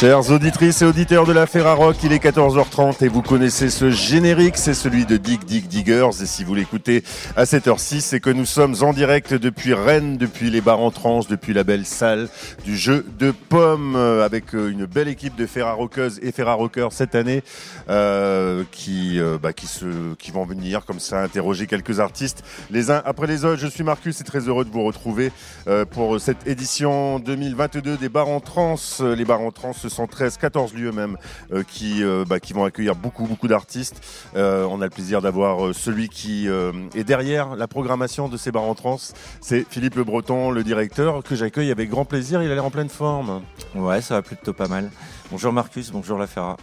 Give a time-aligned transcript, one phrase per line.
[0.00, 4.56] Chères auditrices et auditeurs de la Ferrarock, il est 14h30 et vous connaissez ce générique,
[4.56, 6.22] c'est celui de Dig Dig Diggers.
[6.22, 7.02] Et si vous l'écoutez
[7.34, 10.92] à cette heure-ci, c'est que nous sommes en direct depuis Rennes, depuis les bars en
[10.92, 12.28] trans, depuis la belle salle
[12.64, 17.16] du jeu de pommes, euh, avec euh, une belle équipe de Ferrarockeuses et Ferrarockers cette
[17.16, 17.42] année,
[17.90, 22.92] euh, qui, euh, bah, qui, se, qui vont venir comme ça interroger quelques artistes les
[22.92, 23.60] uns après les autres.
[23.60, 25.32] Je suis Marcus et très heureux de vous retrouver
[25.66, 28.76] euh, pour cette édition 2022 des bars en trans.
[29.00, 31.16] Les bars en trans, sont 13, 14 lieux même
[31.52, 34.00] euh, qui, euh, bah, qui vont accueillir beaucoup, beaucoup d'artistes.
[34.36, 38.62] Euh, on a le plaisir d'avoir celui qui est derrière la programmation de ces bars
[38.64, 38.98] en trans.
[39.40, 42.42] C'est Philippe Le Breton, le directeur, que j'accueille avec grand plaisir.
[42.42, 43.42] Il a l'air en pleine forme.
[43.74, 44.90] Ouais, ça va plutôt pas mal.
[45.30, 46.56] Bonjour Marcus, bonjour la Ferra.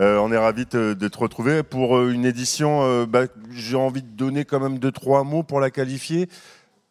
[0.00, 2.80] Euh, on est ravis de, de te retrouver pour une édition.
[2.82, 6.28] euh, bah, J'ai envie de donner quand même deux, trois mots pour la qualifier.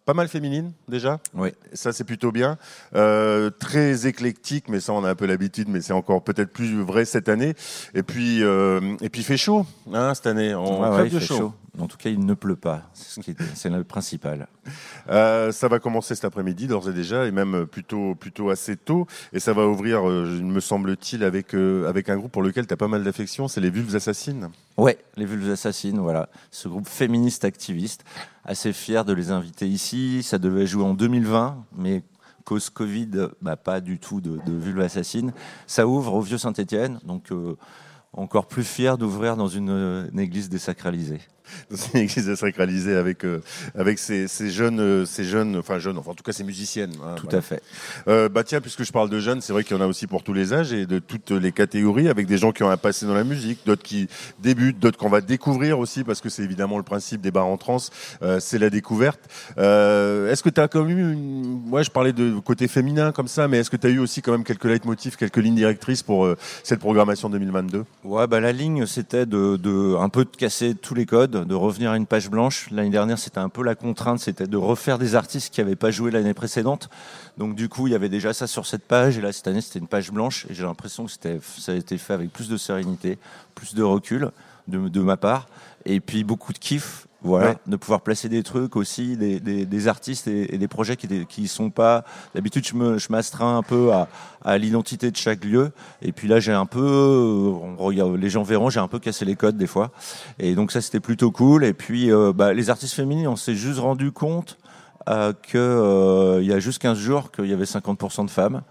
[0.10, 1.20] Pas mal féminine déjà.
[1.36, 1.50] Oui.
[1.74, 2.58] Ça, c'est plutôt bien.
[2.96, 6.82] Euh, très éclectique, mais ça, on a un peu l'habitude, mais c'est encore peut-être plus
[6.82, 7.54] vrai cette année.
[7.94, 10.56] Et puis, euh, et puis, il fait chaud hein, cette année.
[10.56, 11.38] On ouais, il de fait chaud.
[11.38, 11.54] chaud.
[11.78, 12.90] En tout cas, il ne pleut pas.
[12.94, 14.48] C'est ce qui est- c'est le principal.
[15.10, 19.06] Euh, ça va commencer cet après-midi, d'ores et déjà, et même plutôt, plutôt assez tôt.
[19.32, 22.74] Et ça va ouvrir, il me semble-t-il, avec, euh, avec un groupe pour lequel tu
[22.74, 24.50] as pas mal d'affection, c'est les Vulves Assassines.
[24.80, 26.30] Ouais, les Vulves Assassines, voilà.
[26.52, 28.06] Ce groupe féministe activiste.
[28.46, 30.24] Assez fier de les inviter ici.
[30.24, 32.02] Ça devait jouer en 2020, mais
[32.46, 35.34] cause Covid, bah, pas du tout de, Vulves Assassines.
[35.68, 37.58] Ça ouvre au Vieux Saint-Étienne, donc euh,
[38.14, 41.20] encore plus fier d'ouvrir dans une, euh, une église désacralisée.
[41.72, 43.42] dans une église sacralisée avec euh,
[43.78, 46.94] avec ces, ces jeunes euh, ces jeunes enfin jeunes enfin en tout cas ces musiciennes
[47.04, 47.40] hein, Tout voilà.
[47.40, 47.62] à fait.
[48.08, 50.08] Euh, bah tiens puisque je parle de jeunes c'est vrai qu'il y en a aussi
[50.08, 52.78] pour tous les âges et de toutes les catégories avec des gens qui ont un
[52.78, 54.08] passé dans la musique d'autres qui
[54.40, 57.58] débutent d'autres qu'on va découvrir aussi parce que c'est évidemment le principe des bars en
[57.58, 57.78] trans
[58.22, 59.20] euh, c'est la découverte
[59.58, 61.62] euh, est-ce que tu as quand même eu une...
[61.66, 64.22] moi je parlais de côté féminin comme ça mais est-ce que tu as eu aussi
[64.22, 66.28] quand même quelques leitmotifs quelques lignes directrices pour
[66.64, 70.96] cette programmation 2022 Ouais, bah la ligne, c'était de, de un peu de casser tous
[70.96, 72.70] les codes, de revenir à une page blanche.
[72.72, 75.92] L'année dernière, c'était un peu la contrainte, c'était de refaire des artistes qui n'avaient pas
[75.92, 76.90] joué l'année précédente.
[77.38, 79.62] Donc du coup, il y avait déjà ça sur cette page, et là cette année,
[79.62, 80.46] c'était une page blanche.
[80.50, 83.18] Et j'ai l'impression que ça a été fait avec plus de sérénité,
[83.56, 84.32] plus de recul
[84.68, 85.48] de, de ma part,
[85.86, 87.08] et puis beaucoup de kiff.
[87.22, 87.58] Voilà, Ouais.
[87.68, 91.08] de pouvoir placer des trucs aussi, des, des, des artistes et, et des projets qui
[91.08, 92.06] ne qui sont pas.
[92.34, 94.08] D'habitude, je me, je m'astreins un peu à,
[94.44, 95.72] à l'identité de chaque lieu.
[96.02, 99.00] Et puis là, j'ai un peu, euh, on regarde, les gens verront, j'ai un peu
[99.00, 99.92] cassé les codes des fois.
[100.40, 101.66] Et donc ça, c'était plutôt cool.
[101.66, 104.58] Et puis, euh, bah, les artistes féminines, on s'est juste rendu compte
[105.10, 108.62] euh, que euh, il y a juste 15 jours qu'il y avait 50% de femmes.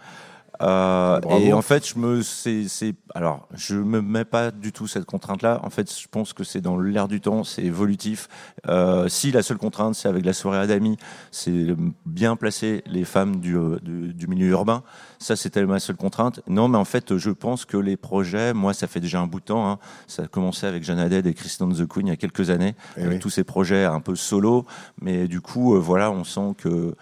[0.63, 2.67] Euh, et en fait, je me, c'est,
[3.15, 5.61] alors, je me mets pas du tout cette contrainte-là.
[5.63, 8.29] En fait, je pense que c'est dans l'air du temps, c'est évolutif.
[8.67, 10.97] Euh, si la seule contrainte, c'est avec la soirée Adami,
[11.31, 11.67] c'est
[12.07, 14.83] bien placer les femmes du, euh, du, du milieu urbain.
[15.19, 16.41] Ça, c'était ma seule contrainte.
[16.49, 19.41] Non, mais en fait, je pense que les projets, moi, ça fait déjà un bout
[19.41, 19.69] de temps.
[19.71, 19.79] Hein.
[20.07, 22.75] Ça a commencé avec Jeanne Haddad et Kristen the Queen il y a quelques années,
[22.97, 23.19] Eh avec oui.
[23.19, 24.65] tous ces projets un peu solo.
[25.01, 26.95] Mais du coup, euh, voilà, on sent que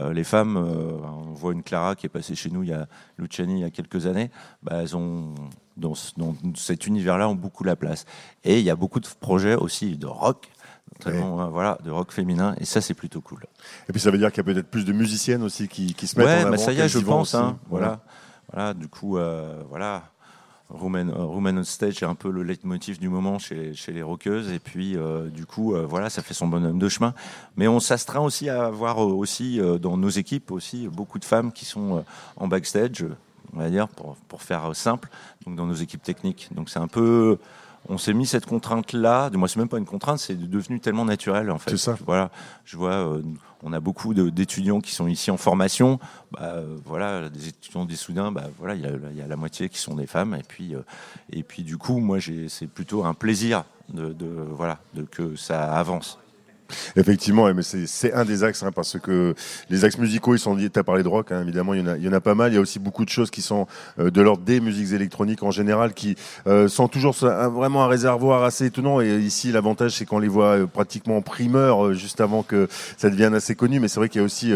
[0.00, 0.92] euh, les femmes, euh,
[1.28, 2.86] on voit une Clara qui est passée chez nous, il y a
[3.18, 4.30] Luciani il y a quelques années,
[4.62, 5.34] bah, elles ont
[5.76, 8.04] dans, ce- dans cet univers-là ont beaucoup la place.
[8.44, 10.48] Et il y a beaucoup de projets aussi de rock,
[10.98, 13.44] notamment euh, voilà, de rock féminin, et ça c'est plutôt cool.
[13.88, 16.06] et puis ça veut dire qu'il y a peut-être plus de musiciennes aussi qui, qui
[16.06, 17.34] se mettent en Ouais, avant bah ça y est, je pense.
[17.34, 18.00] Hein, voilà,
[18.52, 20.04] voilà, du coup, euh, voilà.
[20.74, 24.52] Roman, euh, on Stage est un peu le leitmotiv du moment chez, chez les rockeuses.
[24.52, 27.14] Et puis euh, du coup euh, voilà ça fait son bonhomme de chemin.
[27.56, 31.64] Mais on s'astreint aussi à avoir aussi dans nos équipes aussi beaucoup de femmes qui
[31.64, 32.04] sont
[32.36, 33.04] en backstage
[33.54, 35.08] on va dire pour, pour faire simple
[35.46, 36.48] donc dans nos équipes techniques.
[36.54, 37.38] Donc c'est un peu
[37.88, 41.04] on s'est mis cette contrainte là moi c'est même pas une contrainte c'est devenu tellement
[41.04, 41.96] naturel en fait C'est ça.
[42.06, 42.30] voilà
[42.64, 43.22] je vois euh,
[43.62, 45.98] on a beaucoup d'étudiants qui sont ici en formation
[46.32, 49.26] bah, euh, voilà, des étudiants des Soudains, bah, voilà, il y, a- il y a
[49.26, 50.80] la moitié qui sont des femmes, et puis, euh,
[51.32, 55.72] et puis du coup, moi, c'est plutôt un plaisir de, de- voilà, de que ça
[55.72, 56.18] avance.
[56.96, 59.34] Effectivement, mais c'est un des axes, hein, parce que
[59.70, 60.70] les axes musicaux, ils sont liés.
[60.70, 62.52] Tu as parlé de rock, hein, évidemment, il y, en a, pas mal.
[62.52, 63.66] Il y a aussi beaucoup de choses qui sont
[63.98, 66.16] euh, de l'ordre des musiques électroniques en général, qui
[66.46, 69.00] euh, sont toujours vraiment un réservoir assez étonnant.
[69.00, 73.10] Et ici, l'avantage, c'est qu'on les voit euh, pratiquement en primeur, juste avant que ça
[73.10, 73.80] devienne assez connu.
[73.80, 74.52] Mais c'est vrai qu'il y a aussi,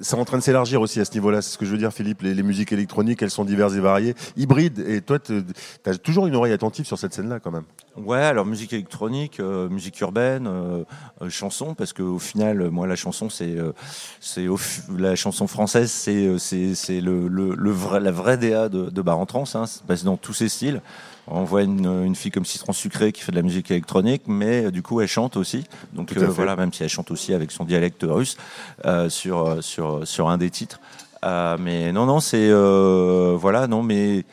[0.00, 1.42] c'est en train de s'élargir aussi à ce niveau-là.
[1.42, 2.22] C'est ce que je veux dire, Philippe.
[2.22, 4.78] Les, les musiques électroniques, elles sont diverses et variées, hybrides.
[4.86, 5.42] Et toi, tu
[5.84, 7.64] as toujours une oreille attentive sur cette scène-là, quand même.
[7.96, 10.84] Ouais, alors musique électronique, euh, musique urbaine, euh,
[11.22, 13.72] euh, chanson, parce qu'au final, euh, moi, la chanson, c'est, euh,
[14.20, 14.58] c'est au
[14.94, 18.90] la chanson française, c'est, euh, c'est, c'est le, le, le vrai, la vraie DA de,
[18.90, 20.82] de Bar en Trans, hein, passe dans tous ses styles.
[21.26, 24.70] On voit une, une fille comme Citron Sucré qui fait de la musique électronique, mais
[24.70, 25.64] du coup, elle chante aussi.
[25.92, 28.36] Donc voilà, même si elle chante aussi avec son dialecte russe
[28.84, 30.78] euh, sur, sur, sur un des titres.
[31.24, 34.24] Euh, mais non, non, c'est euh, voilà, non, mais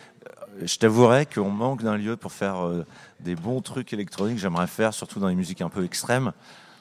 [0.65, 2.69] je t'avouerais qu'on manque d'un lieu pour faire
[3.19, 4.38] des bons trucs électroniques.
[4.38, 6.31] J'aimerais faire, surtout dans les musiques un peu extrêmes.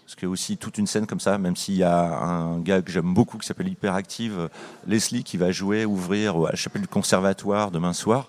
[0.05, 2.58] Parce qu'il y a aussi toute une scène comme ça, même s'il y a un
[2.58, 4.50] gars que j'aime beaucoup qui s'appelle Hyperactive,
[4.87, 8.29] Leslie, qui va jouer, ouvrir à la chapelle du conservatoire demain soir,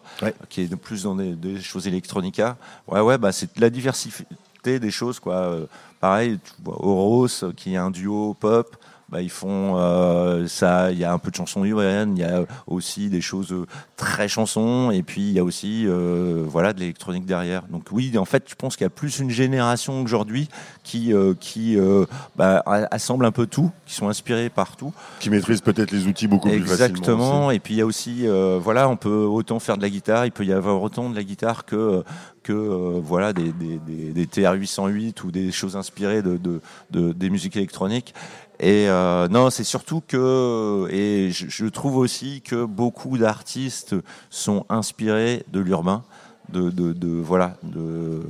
[0.50, 2.58] qui est de plus dans des, choses électronica.
[2.88, 4.26] Ouais, ouais, bah, c'est la diversité
[4.64, 5.58] des choses, quoi.
[6.00, 8.78] pareil, tu vois, Oros, qui est un duo pop,
[9.10, 10.92] bah, ils font euh, ça.
[10.92, 13.68] Il y a un peu de chansons urbaines, il y a aussi des choses euh,
[13.96, 17.64] très chansons, et puis il y a aussi euh, voilà de l'électronique derrière.
[17.70, 20.50] Donc oui, en fait, je pense qu'il y a plus une génération aujourd'hui
[20.84, 21.78] qui qui
[22.36, 26.28] bah, assemble un peu tout, qui sont inspirés par tout, qui maîtrisent peut-être les outils
[26.28, 26.86] beaucoup plus facilement.
[26.86, 27.52] Exactement.
[27.52, 28.26] Et puis il y a aussi
[28.60, 31.24] voilà, on peut autant faire de la guitare, il peut y avoir autant de la
[31.24, 32.04] guitare que
[32.42, 33.78] que voilà des, des,
[34.12, 36.60] des, TR 808 ou des choses inspirées de, de,
[36.92, 38.14] de, des musiques électroniques
[38.64, 43.94] et euh, non, c'est surtout que, et je, trouve aussi que beaucoup d'artistes
[44.30, 46.06] sont inspirés de l'urbain,
[46.48, 48.22] de, voilà, de,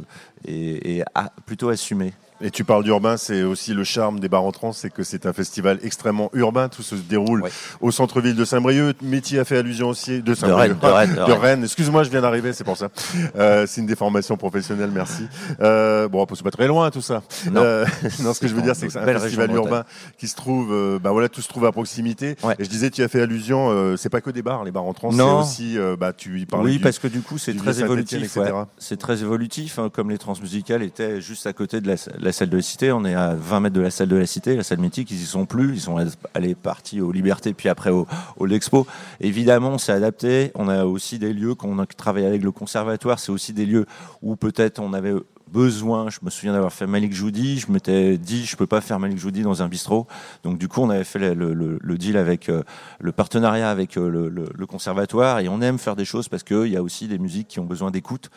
[0.46, 1.04] et, et
[1.46, 2.14] plutôt assumés.
[2.42, 5.26] Et tu parles d'urbain, c'est aussi le charme des bars en trans, c'est que c'est
[5.26, 6.70] un festival extrêmement urbain.
[6.70, 7.44] Tout se déroule
[7.82, 9.02] au centre-ville de Saint-Brieuc.
[9.02, 10.80] Métier a fait allusion aussi de Saint-Brieuc.
[10.80, 11.16] De Rennes.
[11.16, 11.64] De Rennes.
[11.64, 12.90] Excuse-moi, je viens d'arriver, c'est pour ça.
[13.36, 15.28] Euh, c'est une déformation professionnelle, merci.
[15.62, 17.24] Euh, bon, c'est pas très loin tout ça.
[17.52, 17.86] Non, euh,
[18.22, 19.84] non ce que je veux dire, c'est que c'est un festival urbain
[20.18, 22.36] qui se trouve, euh, bah voilà, tout se trouve à proximité.
[22.60, 24.94] Et je disais, tu as fait allusion, c'est pas que des bars, les bars en
[24.94, 26.66] trans, c'est aussi, bah tu y parles.
[26.66, 28.38] Oui, parce que du coup, c'est très évolutif.
[28.78, 31.88] C'est très évolutif, hein, comme les transmusicales étaient juste à côté de
[32.20, 32.92] la, la salle de la Cité.
[32.92, 35.12] On est à 20 mètres de la salle de la Cité, la salle mythique.
[35.12, 35.74] Ils y sont plus.
[35.74, 35.98] Ils sont
[36.34, 38.88] allés partis aux Libertés, puis après au, au L'Expo.
[39.20, 40.52] Évidemment, on s'est adapté.
[40.56, 43.20] On a aussi des lieux qu'on a travaillé avec le conservatoire.
[43.20, 43.86] C'est aussi des lieux
[44.22, 45.14] où peut-être on avait
[45.54, 46.10] besoin.
[46.10, 47.60] Je me souviens d'avoir fait Malik Joudi.
[47.60, 50.08] Je m'étais dit, je peux pas faire Malik Joudi dans un bistrot.
[50.44, 52.64] Donc du coup, on avait fait le, deal avec euh,
[53.00, 55.40] le partenariat avec euh, le, conservatoire.
[55.40, 57.66] Et on aime faire des choses parce qu'il y a aussi des musiques qui ont
[57.66, 58.32] besoin d'écoute.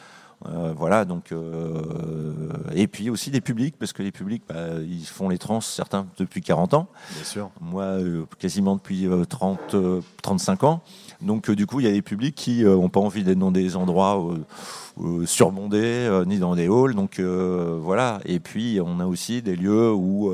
[0.44, 1.92] Euh, voilà, donc euh,
[2.74, 6.06] et puis aussi des publics parce que les publics, bah, ils font les trans certains
[6.18, 6.88] depuis 40 ans.
[7.14, 7.50] Bien sûr.
[7.60, 9.74] Moi, euh, quasiment depuis 30,
[10.22, 10.82] 35 ans.
[11.22, 13.76] Donc du coup, il y a des publics qui n'ont pas envie d'être dans des
[13.76, 14.22] endroits
[15.24, 16.94] surmondés ni dans des halls.
[16.94, 18.20] Donc voilà.
[18.26, 20.32] Et puis on a aussi des lieux où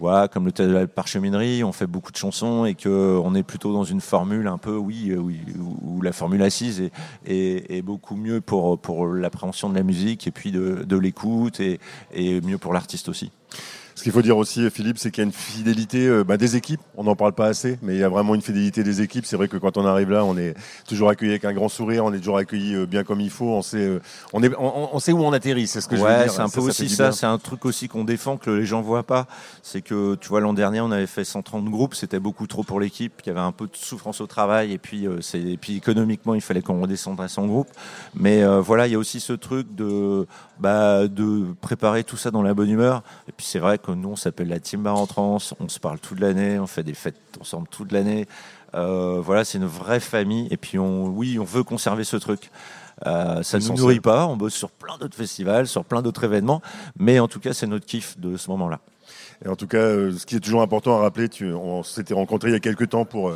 [0.00, 3.34] voilà, comme le théâtre de la parcheminerie, on fait beaucoup de chansons et que on
[3.34, 5.40] est plutôt dans une formule un peu, oui, euh, oui
[5.82, 6.90] où la formule assise
[7.26, 11.78] est, beaucoup mieux pour, l'appréhension de la musique et puis de, l'écoute et
[12.40, 13.30] mieux pour l'artiste aussi.
[13.98, 16.54] Ce qu'il faut dire aussi, Philippe, c'est qu'il y a une fidélité euh, bah, des
[16.54, 16.80] équipes.
[16.96, 19.26] On n'en parle pas assez, mais il y a vraiment une fidélité des équipes.
[19.26, 20.54] C'est vrai que quand on arrive là, on est
[20.86, 23.48] toujours accueilli avec un grand sourire, on est toujours accueilli euh, bien comme il faut.
[23.48, 24.00] On sait, euh,
[24.32, 25.66] on, est, on, sait où on atterrit.
[25.66, 26.30] C'est ce que je veux dire.
[26.30, 27.10] c'est un peu aussi ça.
[27.10, 29.26] C'est un truc aussi qu'on défend que les gens voient pas.
[29.64, 31.96] C'est que tu vois l'an dernier, on avait fait 130 groupes.
[31.96, 33.14] C'était beaucoup trop pour l'équipe.
[33.24, 36.36] Il y avait un peu de souffrance au travail et puis c'est et puis économiquement,
[36.36, 37.70] il fallait qu'on redescende à 100 groupes.
[38.14, 40.24] Mais voilà, il y a aussi ce truc de
[40.60, 43.02] bah, de préparer tout ça dans la bonne humeur.
[43.28, 45.98] Et puis c'est vrai que nous, on s'appelle la Timba en trans, on se parle
[45.98, 48.26] toute l'année, on fait des fêtes ensemble toute l'année.
[48.74, 50.48] Euh, voilà, c'est une vraie famille.
[50.50, 52.50] Et puis, on, oui, on veut conserver ce truc.
[53.06, 56.24] Euh, ça ne nous nourrit pas, on bosse sur plein d'autres festivals, sur plein d'autres
[56.24, 56.60] événements,
[56.98, 58.80] mais en tout cas, c'est notre kiff de ce moment-là.
[59.44, 62.14] Et en tout cas, euh, ce qui est toujours important à rappeler, tu, on s'était
[62.14, 63.32] rencontrés il y a quelques temps pour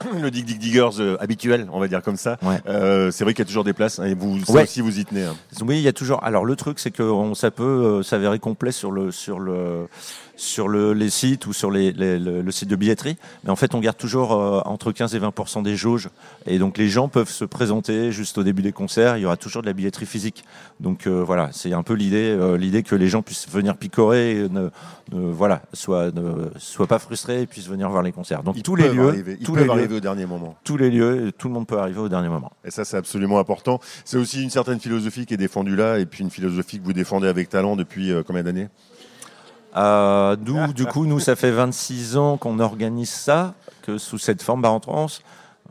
[0.20, 2.36] le Dig Dig Diggers euh, habituel, on va dire comme ça.
[2.66, 4.98] Euh, c'est vrai qu'il y a toujours des places hein, et vous ça aussi vous
[4.98, 5.24] y tenez.
[5.24, 5.34] Hein.
[5.62, 6.22] Oui, il y a toujours.
[6.24, 9.88] Alors le truc, c'est que ça peut s'avérer complet sur le sur le
[10.38, 13.16] sur le, les sites ou sur les, les, le, site de billetterie.
[13.44, 16.08] Mais en fait, on garde toujours euh, entre 15 et 20% des jauges.
[16.46, 19.16] Et donc, les gens peuvent se présenter juste au début des concerts.
[19.16, 20.44] Il y aura toujours de la billetterie physique.
[20.80, 24.38] Donc, euh, voilà, c'est un peu l'idée, euh, l'idée que les gens puissent venir picorer,
[24.38, 24.70] et ne,
[25.10, 28.44] voilà, soit ne soient pas frustrés et puissent venir voir les concerts.
[28.44, 30.56] Donc, tous les lieux, tous les arriver au dernier moment.
[30.62, 32.52] Tous les lieux, tout le monde peut arriver au dernier moment.
[32.64, 33.80] Et ça, c'est absolument important.
[34.04, 36.92] C'est aussi une certaine philosophie qui est défendue là, et puis une philosophie que vous
[36.92, 38.68] défendez avec talent depuis combien d'années?
[39.78, 44.42] Euh, nous, du coup, nous, ça fait 26 ans qu'on organise ça, que sous cette
[44.42, 45.06] forme bar en trans.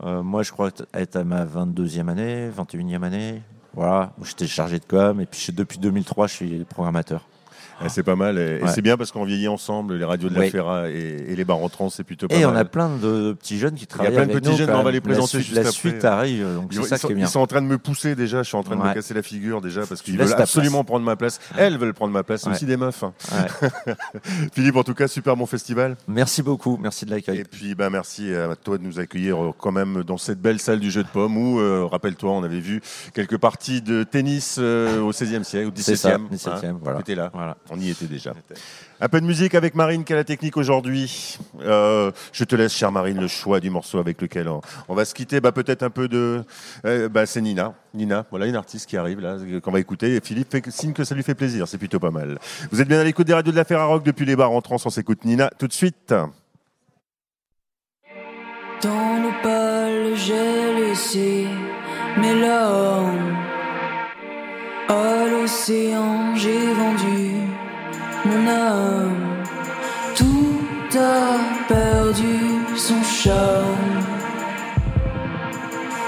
[0.04, 3.42] Euh, moi, je crois être à ma 22e année, 21e année.
[3.74, 7.26] Voilà, j'étais chargé de com, et puis depuis 2003, je suis programmateur.
[7.84, 8.38] Eh, c'est pas mal.
[8.38, 11.58] Et, c'est bien parce qu'on vieillit ensemble, les radios de la Ferra et, les bars
[11.58, 12.48] entrants, c'est plutôt pas et mal.
[12.48, 14.12] Et on a plein de petits jeunes qui travaillent.
[14.12, 16.46] Il y a plein de petits jeunes, on va les présenter juste La suite arrive,
[16.54, 17.26] donc c'est ça qui est bien.
[17.26, 19.14] Ils sont en train de me pousser déjà, je suis en train de me casser
[19.14, 21.40] la figure déjà parce qu'ils veulent absolument prendre ma place.
[21.56, 23.02] Elles veulent prendre ma place, c'est aussi des meufs.
[23.02, 23.12] Hein.
[24.52, 25.96] Philippe, en tout cas, super bon festival.
[26.06, 27.38] Merci beaucoup, merci de l'accueil.
[27.38, 30.60] Et puis, ben, merci à toi de nous accueillir euh, quand même dans cette belle
[30.60, 32.80] salle du jeu de pommes où, euh, rappelle-toi, on avait vu
[33.14, 35.96] quelques parties de tennis euh, au 16e siècle, au 17e.
[35.96, 37.00] Ça, 17e, voilà.
[37.08, 37.30] là.
[37.32, 37.56] Voilà.
[37.70, 38.32] On y était déjà.
[39.00, 41.38] Un peu de musique avec Marine qui a la technique aujourd'hui.
[41.60, 45.14] Euh, je te laisse, chère Marine, le choix du morceau avec lequel on, va se
[45.14, 45.40] quitter.
[45.40, 46.44] Bah, peut-être un peu de.
[46.84, 47.74] Euh, bah, c'est Nina.
[47.94, 50.16] Nina, voilà une artiste qui arrive là, qu'on va écouter.
[50.16, 51.68] Et Philippe fait signe que ça lui fait plaisir.
[51.68, 52.38] C'est plutôt pas mal.
[52.70, 54.76] Vous êtes bien à l'écoute des radios de la Ferrarock depuis les bars en trans.
[54.84, 56.14] On s'écoute Nina tout de suite.
[58.82, 59.18] Dans
[60.14, 61.46] j'ai laissé.
[64.88, 67.47] À l'océan, j'ai vendu
[68.24, 69.44] mon âme.
[70.14, 72.38] Tout a perdu
[72.76, 74.02] son charme.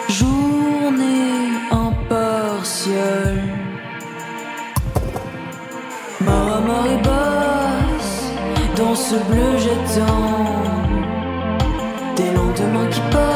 [0.09, 3.43] Journée impartiale.
[6.21, 8.33] Ma marée basse
[8.77, 10.47] dans ce bleu jetant.
[12.17, 13.30] Des lendemains qui passent,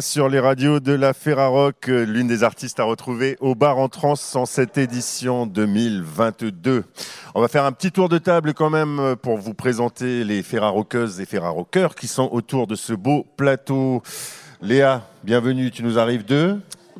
[0.00, 3.88] Sur les radios de la Ferrarock, euh, l'une des artistes à retrouver au bar en
[3.88, 6.84] trans en cette édition 2022.
[7.36, 10.42] On va faire un petit tour de table quand même euh, pour vous présenter les
[10.42, 14.02] Ferrarockeuses et Ferrarockeurs qui sont autour de ce beau plateau.
[14.62, 16.58] Léa, bienvenue, tu nous arrives de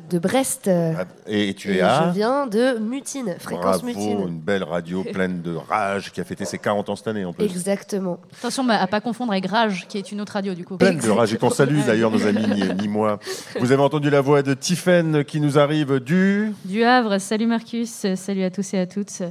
[0.09, 0.67] de Brest.
[0.67, 0.93] euh,
[1.27, 4.19] et tu et es à Je viens de Mutine, fréquence Bravo, Mutine.
[4.27, 7.33] une belle radio pleine de rage qui a fêté ses 40 ans cette année en
[7.33, 7.45] plus.
[7.45, 8.19] Exactement.
[8.39, 10.77] Attention bah, à pas confondre avec Rage, qui est une autre radio du coup.
[10.77, 13.19] Pleine de rage et qu'on salue d'ailleurs nos amis ni, ni moi.
[13.59, 18.05] Vous avez entendu la voix de Tiffen qui nous arrive du Du Havre, salut Marcus,
[18.15, 19.21] salut à tous et à toutes.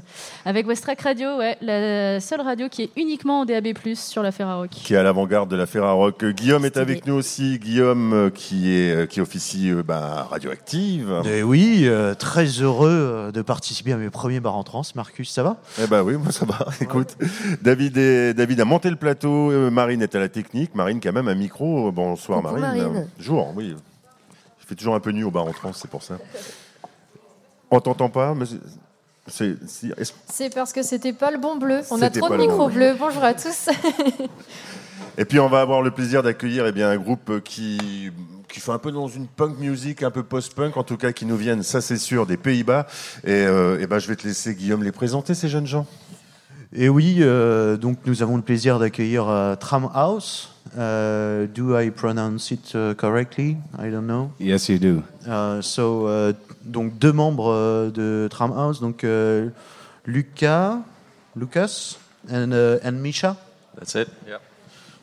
[0.45, 4.71] Avec Westrack Radio, ouais, la seule radio qui est uniquement en DAB+, sur la Ferrarock.
[4.71, 6.25] qui est à l'avant-garde de la Ferrarock.
[6.25, 7.59] Guillaume est avec nous aussi.
[7.59, 10.68] Guillaume euh, qui est euh, qui officie bah, radioactive.
[11.27, 14.83] Eh oui, euh, très heureux euh, de participer à mes premiers bars en trans.
[14.95, 15.57] Marcus, ça va?
[15.83, 16.67] Eh ben oui, moi ça va.
[16.81, 17.17] Écoute,
[17.63, 19.51] David, est- David a monté le plateau.
[19.51, 20.75] euh, Marine est à la technique.
[20.75, 21.91] Marine qui a même un micro.
[21.93, 22.83] Bonsoir Coucou, Marine.
[22.83, 23.09] Marine.
[23.19, 23.75] Jour, oui.
[24.61, 26.19] Il fait toujours un peu nu au bar en trans, c'est pour ça.
[27.71, 28.45] On t'entend pas mais
[29.29, 31.81] c'est- c'est, si- est-ce- C'est parce que c'était pas le bon bleu.
[31.91, 32.91] On a trop de micros bleu.
[32.93, 32.97] bleus.
[32.99, 33.69] Bonjour à tous.
[35.17, 38.11] Et puis on va avoir le plaisir d'accueillir eh bien, un groupe qui,
[38.49, 41.27] qui fait un peu dans une punk music, un peu post-punk, en tout cas qui
[41.27, 42.87] nous viennent, ça c'est sûr, des Pays-Bas.
[43.25, 45.87] Et, euh, eh ben, je vais te laisser Guillaume les présenter, ces jeunes gens.
[46.73, 50.51] Et oui, euh, donc nous avons le plaisir d'accueillir euh, Tram House.
[50.77, 53.57] Euh, do I pronounce it uh, correctly?
[53.79, 54.31] I don't know.
[54.39, 55.03] Yes, you do.
[55.27, 56.35] Uh, so, euh,
[56.65, 59.49] donc deux membres euh, de Tram House, donc euh,
[60.07, 60.79] Lucas,
[61.37, 61.97] Lucas
[62.31, 63.37] and, uh, and Misha.
[63.77, 64.09] That's it.
[64.27, 64.39] Yeah.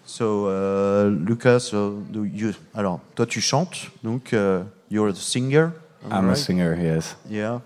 [0.06, 5.72] So, uh, Lucas, uh, do you, alors toi tu chantes, donc uh, you're the singer.
[6.12, 6.38] I'm a right?
[6.38, 7.16] singer, yes.
[7.28, 7.62] Yeah.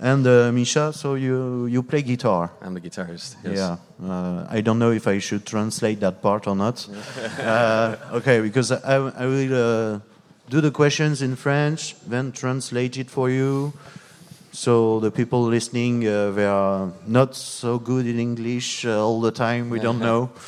[0.00, 2.50] And uh, Misha, so you you play guitar.
[2.62, 3.36] I'm the guitarist.
[3.42, 3.56] Yes.
[3.56, 3.76] Yeah.
[4.00, 6.86] Uh, I don't know if I should translate that part or not.
[7.40, 9.98] uh, okay, because I, I will uh,
[10.48, 13.72] do the questions in French, then translate it for you.
[14.52, 19.30] So the people listening, uh, they are not so good in English uh, all the
[19.30, 19.70] time.
[19.70, 20.30] We don't know.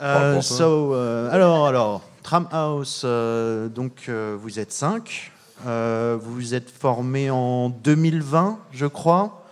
[0.00, 3.02] Uh, so, euh, alors, alors, Tram House.
[3.04, 5.32] euh, donc, euh, vous êtes cinq.
[5.64, 9.44] Vous vous êtes formé en 2020, je crois.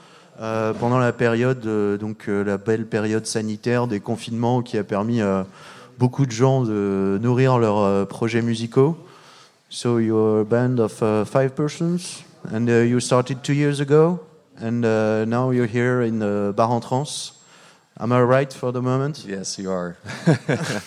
[0.81, 1.67] pendant la période,
[1.99, 5.47] donc la belle période sanitaire des confinements qui a permis à
[5.99, 8.99] beaucoup de gens de nourrir leurs projets musicaux.
[9.75, 14.21] So you're a band of uh, five persons, and uh, you started two years ago,
[14.59, 17.33] and uh, now you're here in uh, Bar en Trance.
[17.99, 19.25] Am I right for the moment?
[19.26, 19.97] Yes, you are.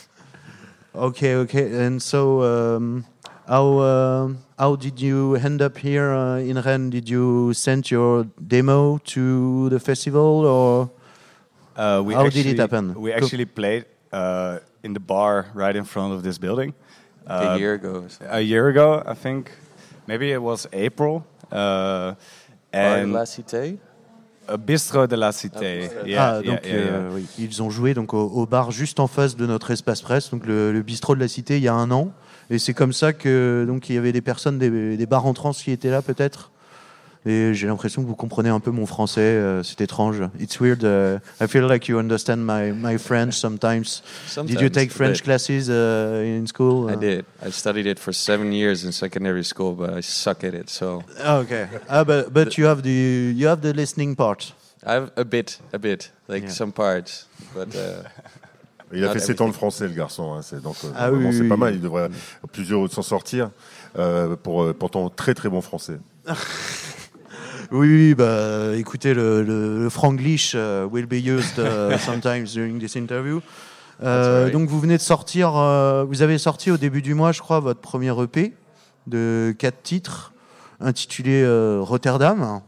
[0.96, 1.86] Okay, okay.
[1.86, 3.06] And so, um,
[3.48, 6.92] how um how did you end up here uh, in Rennes?
[6.92, 10.90] Did you send your demo to the festival, or
[11.76, 12.94] Uh, we How did it happen?
[12.94, 16.74] We actually played uh, in the bar right in front of this building.
[17.28, 18.06] A Uh, year ago.
[18.30, 19.50] A year ago, I think.
[20.08, 21.24] Maybe it was April.
[21.52, 22.14] Uh,
[22.72, 23.78] Bar de and la Cité?
[24.48, 25.90] a Bistro de la Cité.
[25.90, 26.80] Ah, Yeah, ah, yeah, donc yeah, yeah.
[26.94, 30.02] euh, oui, ils ont joué donc au, au bar juste en face de notre espace
[30.04, 32.12] presse, donc le, le bistrot de la Cité, il y a un an.
[32.52, 35.34] Et c'est comme ça que donc il y avait des personnes des, des bars en
[35.34, 36.52] trans qui étaient là peut-être?
[37.28, 39.20] Et j'ai l'impression que vous comprenez un peu mon français.
[39.22, 40.22] euh, c'est étrange.
[40.40, 40.84] It's weird.
[40.84, 44.04] uh, I feel like you understand my, my French sometimes.
[44.28, 46.88] Sometimes, Did you take French classes uh, in school?
[46.90, 47.26] I Uh, did.
[47.44, 50.70] I studied it for seven years in secondary school, but I suck at it.
[50.70, 51.68] So Ah, okay.
[51.90, 54.54] Ah, but, but you have the you have the listening part.
[54.86, 56.52] I have a bit, a bit, like Yeah.
[56.54, 58.04] some parts, but uh,
[58.94, 60.36] Il a fait 7 ans de français, le garçon.
[60.36, 61.60] hein, c'est donc, euh, Ah oui, c'est oui, pas oui.
[61.60, 61.74] mal.
[61.74, 62.08] Il devrait
[62.54, 63.50] plusieurs s'en sortir
[63.98, 65.98] euh, pour euh, pourtant très très bon français.
[67.72, 72.80] Oui, oui, bah, écoutez, le, le, le franglish uh, will be used uh, sometimes during
[72.80, 73.42] this interview.
[74.04, 74.54] Euh, right.
[74.54, 77.60] Donc, vous venez de sortir, euh, vous avez sorti au début du mois, je crois,
[77.60, 78.54] votre premier EP
[79.08, 80.34] de quatre titres
[80.80, 82.62] intitulé euh, Rotterdam.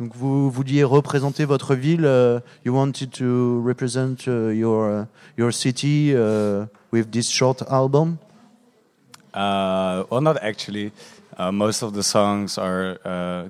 [0.00, 2.04] Donc, vous vouliez représenter votre ville.
[2.04, 5.04] euh, you wanted to represent uh, your uh,
[5.36, 8.16] your city uh, with this short album?
[9.34, 10.92] Uh, well, not actually.
[11.38, 13.48] Uh, most of the songs are uh,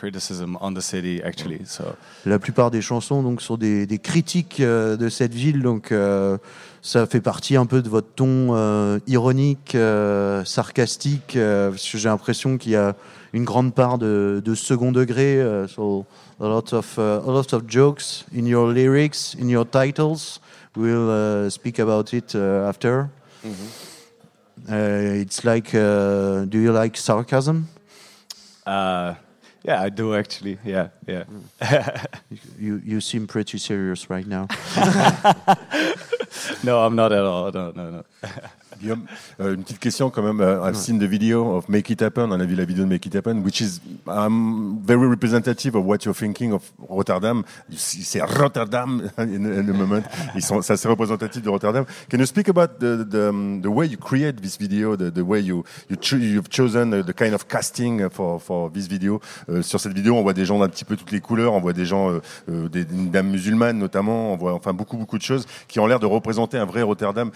[0.00, 1.60] criticism on the city, actually.
[1.66, 1.84] So
[2.24, 6.38] La plupart des chansons donc sont des, des critiques euh, de cette ville, donc euh,
[6.80, 12.08] ça fait partie un peu de votre ton euh, ironique, euh, sarcastique, parce que j'ai
[12.08, 12.94] l'impression qu'il y a
[13.32, 16.04] une grande part de, de second degré, so
[16.40, 20.40] a lot of uh, a lot of jokes in your lyrics, in your titles.
[20.76, 23.08] We'll uh, speak about it uh, after.
[24.68, 27.68] Uh, it's like, uh, do you like sarcasm?
[28.66, 29.14] uh,
[29.62, 30.58] yeah, I do actually.
[30.64, 31.24] Yeah, yeah.
[31.60, 32.06] Mm.
[32.58, 34.46] You you seem pretty serious right now.
[36.62, 37.50] no, I'm not at all.
[37.52, 38.04] No, no, no.
[38.80, 39.02] Guillaume,
[39.40, 40.40] euh, une petite question quand même.
[40.40, 42.32] Uh, I've seen the video of Make It Happen.
[42.32, 45.84] On a vu la vidéo de Make It Happen, which is um, very representative of
[45.84, 47.42] what you're thinking of Rotterdam.
[47.76, 50.02] C'est Rotterdam in, in the moment.
[50.34, 51.84] Ils sont, c'est assez représentatif de Rotterdam.
[52.10, 55.40] Can you speak about the, the, the way you create this video, the, the way
[55.40, 59.20] you, you cho- you've chosen the kind of casting for, for this video?
[59.50, 61.52] Euh, sur cette vidéo, on voit des gens d'un petit peu toutes les couleurs.
[61.52, 64.32] On voit des gens, euh, euh, des, une dame musulmane notamment.
[64.32, 67.30] On voit enfin beaucoup beaucoup de choses qui ont l'air de représenter un vrai Rotterdam.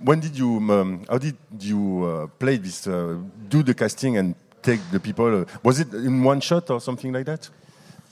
[0.00, 3.16] Um, when did you, um, how did you uh, play this, uh,
[3.48, 5.42] do the casting and take the people?
[5.42, 7.48] uh, was it in one shot or something like that?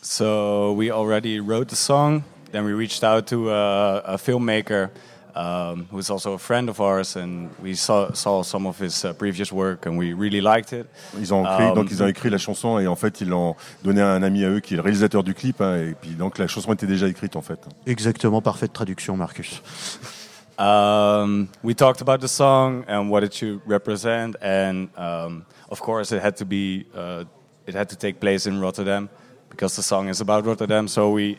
[0.02, 2.24] So we already wrote the song.
[2.52, 4.90] Then we reached out to a, a filmmaker
[5.34, 9.12] um, who's also a friend of ours, and we saw, saw some of his uh,
[9.12, 10.86] previous work, and we really liked it.
[11.18, 13.54] Ils ont écrit, Um, donc ils ont écrit la chanson et en fait ils l'ont
[13.84, 16.10] donné à un ami à eux qui est le réalisateur du clip hein, et puis
[16.10, 17.60] donc la chanson était déjà écrite en fait.
[17.86, 19.62] Exactement, parfaite traduction, Marcus.
[20.58, 26.10] Um, we talked about the song and what it should represent, and um, of course,
[26.10, 27.24] it had to be uh,
[27.66, 29.08] it had to take place in Rotterdam
[29.50, 30.88] because the song is about Rotterdam.
[30.88, 31.38] So we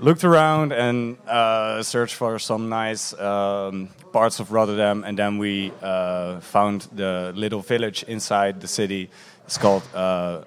[0.00, 5.72] looked around and uh, searched for some nice um, parts of Rotterdam, and then we
[5.80, 9.08] uh, found the little village inside the city.
[9.44, 10.42] It's called uh,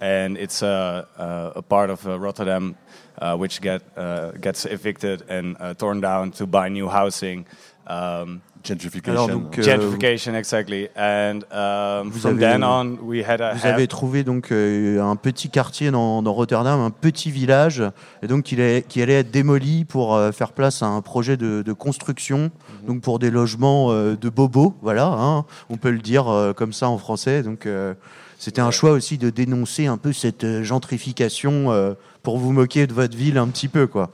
[0.00, 2.76] and it's a, a, a part of uh, Rotterdam
[3.20, 7.44] uh, which get uh, gets evicted and uh, torn down to buy new housing.
[7.86, 9.10] Um, Gentrification.
[9.12, 10.88] Alors, donc, euh, gentrification, exactly.
[10.96, 15.16] And um, from avez- then on, we had a Vous avez trouvé donc euh, un
[15.16, 17.82] petit quartier dans, dans Rotterdam, un petit village,
[18.22, 21.36] et donc qui allait, qui allait être démoli pour euh, faire place à un projet
[21.36, 22.50] de, de construction,
[22.86, 26.72] donc pour des logements euh, de bobos, voilà, hein, on peut le dire euh, comme
[26.72, 27.42] ça en français.
[27.42, 27.92] Donc euh,
[28.38, 32.86] c'était un choix aussi de dénoncer un peu cette euh, gentrification euh, pour vous moquer
[32.86, 34.10] de votre ville un petit peu, quoi.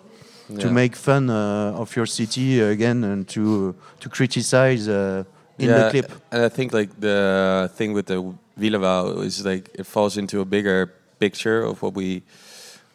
[0.59, 5.22] To make fun uh, of your city again and to to criticize uh,
[5.61, 6.12] in yeah, the clip.
[6.33, 10.44] And I think like the thing with the Wielerwouw is like it falls into a
[10.44, 12.22] bigger picture of what we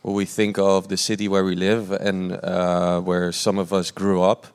[0.01, 3.89] what we think of the city where we live and uh, where some of us
[3.89, 4.47] grew up.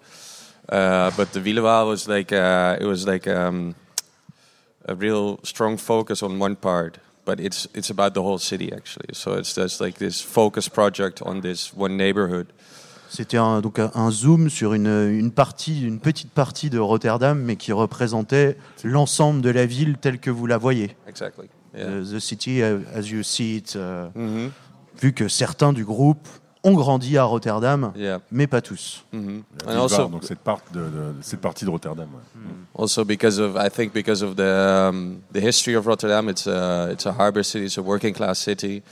[0.69, 3.75] Uh, but the Wielerwouw was like uh, it was like um,
[4.87, 6.99] a real strong focus on one part.
[7.27, 9.13] But it's it's about the whole city actually.
[9.13, 12.47] So it's just like this focus project on this one neighborhood.
[13.11, 17.57] C'était un, donc un, zoom sur une, une partie, une petite partie de Rotterdam, mais
[17.57, 20.97] qui représentait l'ensemble de la ville telle que vous la voyez.
[21.09, 21.49] Exactly.
[21.77, 21.87] Yeah.
[22.03, 23.75] The, the city uh, as you see it.
[23.77, 24.51] uh, Mhm.
[25.01, 26.29] Vu que certains du groupe
[26.63, 28.21] ont grandi à Rotterdam, Yeah.
[28.31, 29.03] mais pas tous.
[29.15, 32.09] And Ville also donc cette, part de, de- cette partie de Rotterdam.
[32.13, 32.51] ouais.
[32.75, 36.91] Also, because of I think because of the um, the history of Rotterdam, it's a
[36.93, 38.83] it's a harbor city, it's a working class city,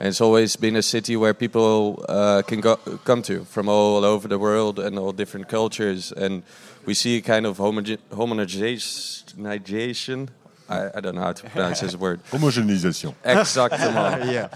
[0.00, 4.04] and it's always been a city where people uh, can go come to from all
[4.04, 6.42] over the world and all different cultures, and
[6.86, 10.28] we see a kind of homoge- homogenization.
[10.68, 12.20] I, I don't know how to pronounce his word.
[12.30, 13.14] Homogénéisation.
[13.24, 14.48] Exactement Yeah.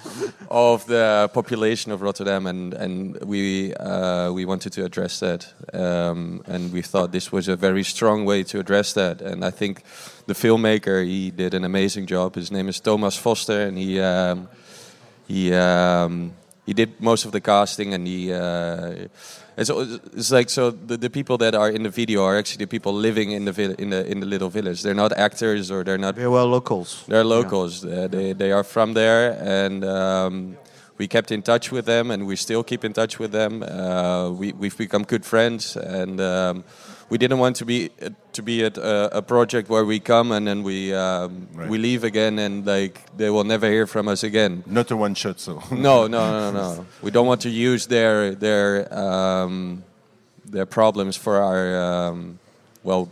[0.51, 6.43] of the population of Rotterdam, and and we uh, we wanted to address that, um,
[6.47, 9.23] and we thought this was a very strong way to address that.
[9.23, 9.83] And I think
[10.27, 12.35] the filmmaker he did an amazing job.
[12.35, 14.49] His name is Thomas Foster, and he um,
[15.29, 16.33] he um,
[16.67, 18.33] he did most of the casting, and he.
[18.33, 19.09] Uh,
[19.57, 19.71] it's,
[20.15, 22.93] it's like so the, the people that are in the video are actually the people
[22.93, 24.83] living in the vill- in the in the little village.
[24.83, 27.05] They're not actors or they're not They were locals.
[27.09, 27.85] they're locals.
[27.85, 30.57] Uh, they they are from there, and um,
[30.99, 33.63] we kept in touch with them, and we still keep in touch with them.
[33.63, 36.65] Uh, we we've become good friends, and um,
[37.11, 37.91] we didn't want to be
[38.33, 41.69] to be at a, a project where we come and then we um, Right.
[41.69, 44.63] we leave again, and like they will never hear from us again.
[44.67, 45.61] Not a one shot, so.
[45.71, 46.87] No, no, no, no.
[47.03, 49.83] We don't want to use their their um,
[50.45, 51.65] their problems for our
[52.09, 52.39] um,
[52.85, 53.09] well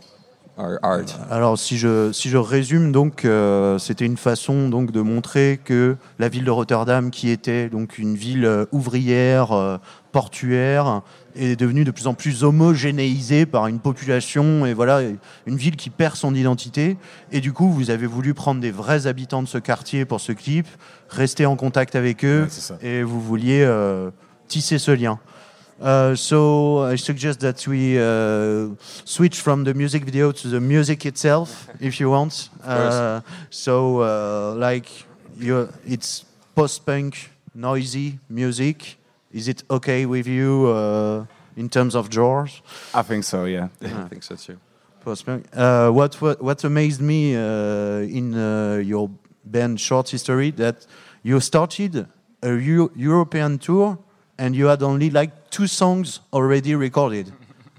[0.59, 1.05] our art.
[1.31, 5.95] Alors si je, si je résume donc euh, c'était une façon donc de montrer que
[6.19, 9.77] la ville de Rotterdam qui était donc une ville euh, ouvrière euh,
[10.11, 11.01] portuaire
[11.35, 15.01] est devenue de plus en plus homogénéisée par une population et voilà
[15.45, 16.97] une ville qui perd son identité.
[17.31, 20.31] Et du coup vous avez voulu prendre des vrais habitants de ce quartier pour ce
[20.31, 20.67] clip
[21.09, 24.11] rester en contact avec eux Ouais, et vous vouliez euh,
[24.47, 25.19] tisser ce lien
[25.81, 31.05] Uh, so I suggest that we uh, switch from the music video to the music
[31.05, 32.49] itself, if you want.
[32.63, 34.89] Uh, so, uh, like,
[35.37, 38.97] you it's post-punk, noisy music.
[39.31, 42.61] Is it okay with you uh, in terms of genres?
[42.93, 43.45] I think so.
[43.45, 43.69] Yeah.
[43.81, 44.57] I think so too.
[45.01, 45.45] Post-punk.
[45.53, 49.09] Uh, what, what what amazed me uh, in uh, your
[49.45, 50.85] band short history that
[51.23, 52.05] you started
[52.41, 53.97] a Eu- European tour
[54.39, 57.31] and you had only like two songs already recorded.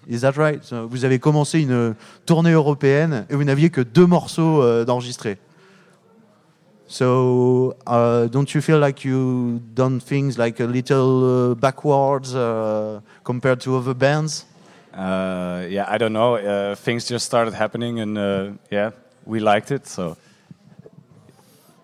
[0.06, 0.62] Is that right?
[0.64, 1.94] So, vous avez commencé une
[2.26, 5.38] tournée européenne et vous n'aviez que deux morceaux euh, d'enregistrés.
[6.86, 13.00] So, uh, don't you feel like you done things like a little uh, backwards uh,
[13.24, 14.46] compared to other bands?
[14.92, 15.86] Uh, yeah.
[15.88, 16.34] I don't know.
[16.34, 18.90] Uh, things just started happening, and uh, yeah,
[19.24, 19.86] we liked it.
[19.86, 20.16] So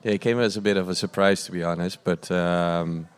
[0.06, 2.04] Yeah, it came as a bit of a surprise, to be honest.
[2.04, 3.08] But um,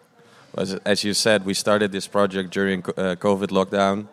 [0.56, 4.06] as, as you said, we started this project during uh, COVID lockdown,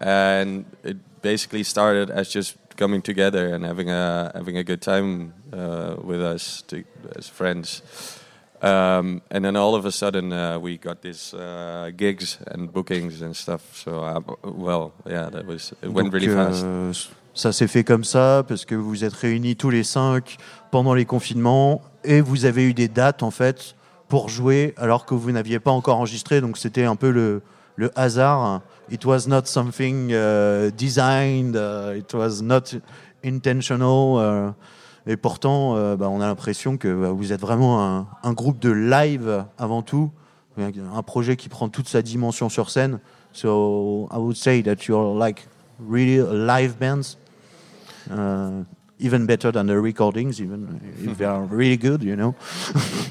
[0.00, 5.32] and it basically started as just coming together and having a having a good time
[5.52, 6.84] uh, with us to,
[7.16, 7.82] as friends.
[8.62, 13.20] Um, and then all of a sudden, uh, we got these uh, gigs and bookings
[13.20, 13.60] and stuff.
[13.76, 16.64] So, uh, well, yeah, that was it went Donc, really fast.
[16.64, 16.92] euh,
[17.34, 20.38] ça s'est fait comme ça parce que vous vous êtes réunis tous les cinq
[20.70, 23.75] pendant les confinements et vous avez eu des dates en fait
[24.08, 26.40] pour jouer alors que vous n'aviez pas encore enregistré.
[26.40, 27.42] Donc c'était un peu le,
[27.94, 28.62] hasard.
[28.90, 31.56] It was not something uh, designed.
[31.56, 32.76] uh, it was not
[33.24, 34.18] intentional.
[34.18, 34.52] uh,
[35.08, 38.70] et pourtant, euh, bah, on a l'impression que bah, vous êtes vraiment un, groupe de
[38.70, 40.10] live avant tout,
[40.58, 42.98] un projet qui prend toute sa dimension sur scène.
[43.32, 45.46] So I would say that you're like
[45.78, 47.18] really a live bands,
[48.10, 48.64] uh,
[48.98, 52.34] even better than the recordings, even if they are really good, you know.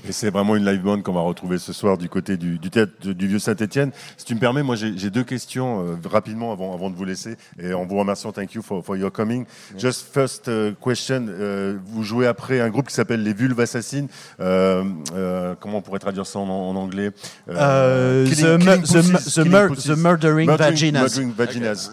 [0.07, 2.69] Et c'est vraiment une live band qu'on va retrouver ce soir du côté du, du
[2.69, 3.91] théâtre du Vieux Saint-Etienne.
[4.17, 7.05] Si tu me permets, moi j'ai j'ai deux questions euh, rapidement avant, avant de vous
[7.05, 8.31] laisser et en vous remerciant.
[8.31, 9.45] Thank you for, for your coming.
[9.77, 11.25] Just first uh, question.
[11.29, 14.07] euh, vous jouez après un groupe qui s'appelle les Vulves Assassines.
[14.39, 17.11] Euh, euh, comment on pourrait traduire ça en, en anglais
[17.47, 19.87] Uh, Killing- the, killing the, pussies, mu- the, killing mur- pussies.
[19.89, 21.01] the murdering, Murdering- vaginas.
[21.01, 21.91] murdering vaginas.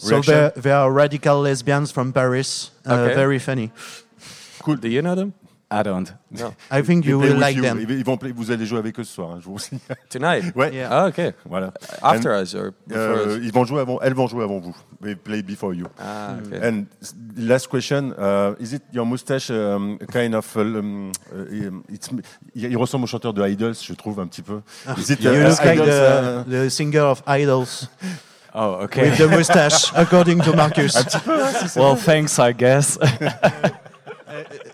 [0.00, 2.72] So they they are radical lesbians from Paris.
[2.86, 3.12] Uh.
[3.14, 3.70] Very funny.
[4.64, 5.32] Do you know them?
[5.72, 6.12] I don't.
[6.32, 6.52] No.
[6.68, 7.62] I think you will like you.
[7.62, 7.78] them.
[7.80, 9.98] Ils ils vont play- vous allez jouer avec eux ce soir, hein, je vous signale.
[10.10, 10.52] Tonight?
[10.56, 10.72] Ouais.
[10.74, 10.88] Yeah.
[10.90, 11.32] Ah, okay.
[11.48, 11.72] Voilà.
[12.02, 13.44] After us or before Euh, us?
[13.44, 14.74] ils vont jouer avant, elles vont jouer avant vous.
[15.00, 15.86] They play before you.
[16.00, 16.66] Ah, okay.
[16.66, 16.86] And
[17.36, 22.08] last question, uh, is it your mustache um, kind of um, uh, it's,
[22.56, 24.62] il ressemble au chanteur de Idols, je trouve un petit peu.
[24.98, 27.88] Is it You look like Idols, the, uh, the singer of Idols
[28.52, 29.10] Oh, okay.
[29.10, 30.94] with the mustache, according to Marcus.
[31.76, 32.98] well, thanks, I guess.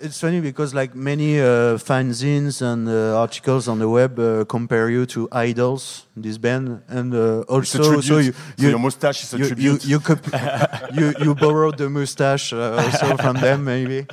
[0.01, 4.91] It's funny because like many uh, fanzines and uh, articles on the web uh, compare
[4.91, 8.05] you to Idols, this band, and uh, it's a also tribute.
[8.05, 9.85] so you So your mustache is a you you tribute.
[9.87, 14.07] you, cop- you you borrowed the mustache uh, also from them maybe.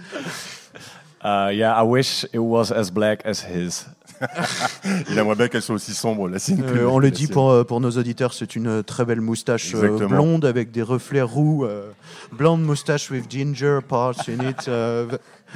[1.21, 3.86] Uh, yeah, I wish it was as black as his.
[5.10, 6.28] Il aimerait bien qu'elle soit aussi sombre.
[6.30, 9.74] La Euh, on le dit pour, euh, pour nos auditeurs, c'est une très belle moustache
[9.76, 10.10] euh, Exactement.
[10.10, 11.66] blonde avec des reflets roux.
[11.66, 11.90] euh,
[12.32, 14.70] blonde moustache with ginger parts in it.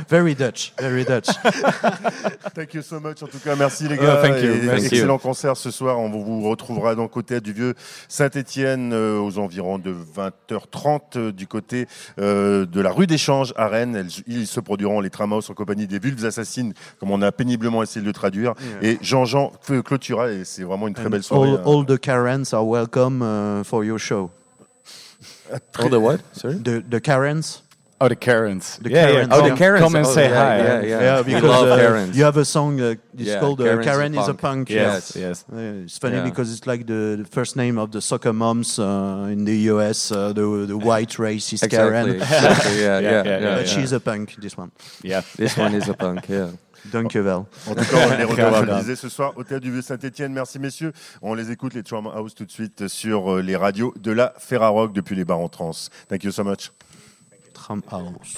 [0.09, 1.27] Very Dutch, very Dutch.
[2.55, 3.21] Thank you so much.
[3.23, 4.17] En tout cas, merci les gars.
[4.21, 4.51] thank you.
[4.53, 4.85] Et Thank you.
[4.87, 5.99] excellent concert ce soir.
[5.99, 7.73] On vous retrouvera donc côté du vieux
[8.07, 11.87] Saint-Étienne euh, aux environs de 20h30 euh, du côté
[12.19, 13.95] euh, de la rue d'échange à Rennes.
[13.95, 17.83] Elles- Ils se produiront les Tramos en compagnie des Vulves Assassines, comme on a péniblement
[17.83, 18.53] essayé de le traduire.
[18.81, 21.49] Et Jean-Jean cl- clôtura et c'est vraiment une très And belle soirée.
[21.49, 24.31] all, all the Karens are welcome uh, for your show.
[25.79, 26.17] All the what?
[26.33, 26.55] Sorry?
[26.61, 27.63] The, the Karens?
[27.99, 28.77] Oh, the Karens.
[28.79, 29.27] The yeah, Karens.
[29.29, 29.35] yeah.
[29.35, 29.81] Oh, the Karens.
[29.83, 30.57] Come and Oh, say yeah, hi.
[30.57, 31.17] yeah, yeah.
[31.21, 32.15] We because love uh, Karens.
[32.15, 34.33] you have a song uh, it's Yeah, called uh, Karen is a Karen is a
[34.33, 34.39] punk.
[34.41, 34.69] punk.
[34.69, 35.15] Yes, Yes.
[35.15, 35.45] yes.
[35.51, 36.23] Uh, it's funny Yeah.
[36.29, 40.11] because it's like the, the first name of the soccer moms uh, in the US,
[40.11, 41.77] uh, the the white racist Exactly.
[41.77, 42.09] Karen.
[42.21, 42.81] exactly.
[42.81, 43.73] Yeah, Yeah, yeah, yeah, yeah, But yeah.
[43.81, 44.71] she's a punk, this one.
[45.03, 45.23] Yeah.
[45.37, 46.29] This one is a punk.
[46.29, 46.49] Yeah.
[46.93, 47.47] Dankjewel.
[47.67, 48.79] En tout cas, on les retrouvera, je le Voilà.
[48.79, 50.31] disais, ce soir au Théâtre du Vieux Saint-Etienne.
[50.31, 50.93] Merci messieurs.
[51.21, 54.33] On les écoute, les Trauma House, tout de suite sur euh, les radios de la
[54.37, 55.71] Ferrarock depuis les bars en trans.
[56.07, 56.71] Thank you so much.
[57.69, 58.37] Abraham Armos.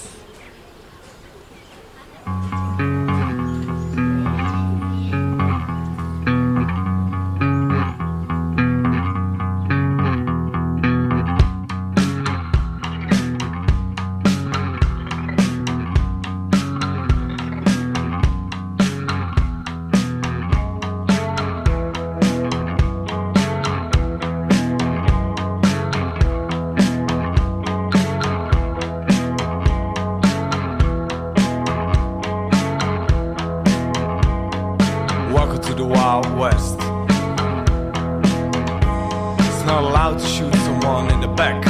[40.10, 41.64] Allowed to shoot someone in the back,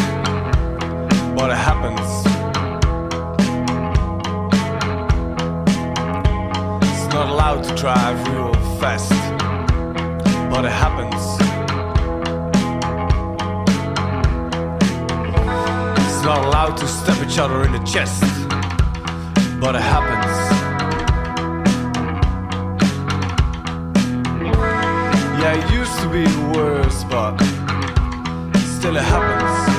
[1.36, 2.00] but it happens.
[6.88, 9.10] It's not allowed to drive real fast,
[10.50, 11.22] but it happens.
[15.98, 18.22] It's not allowed to stab each other in the chest,
[19.60, 20.32] but it happens.
[25.42, 26.24] Yeah, it used to be
[26.56, 27.59] worse, but
[28.80, 29.69] still it happens.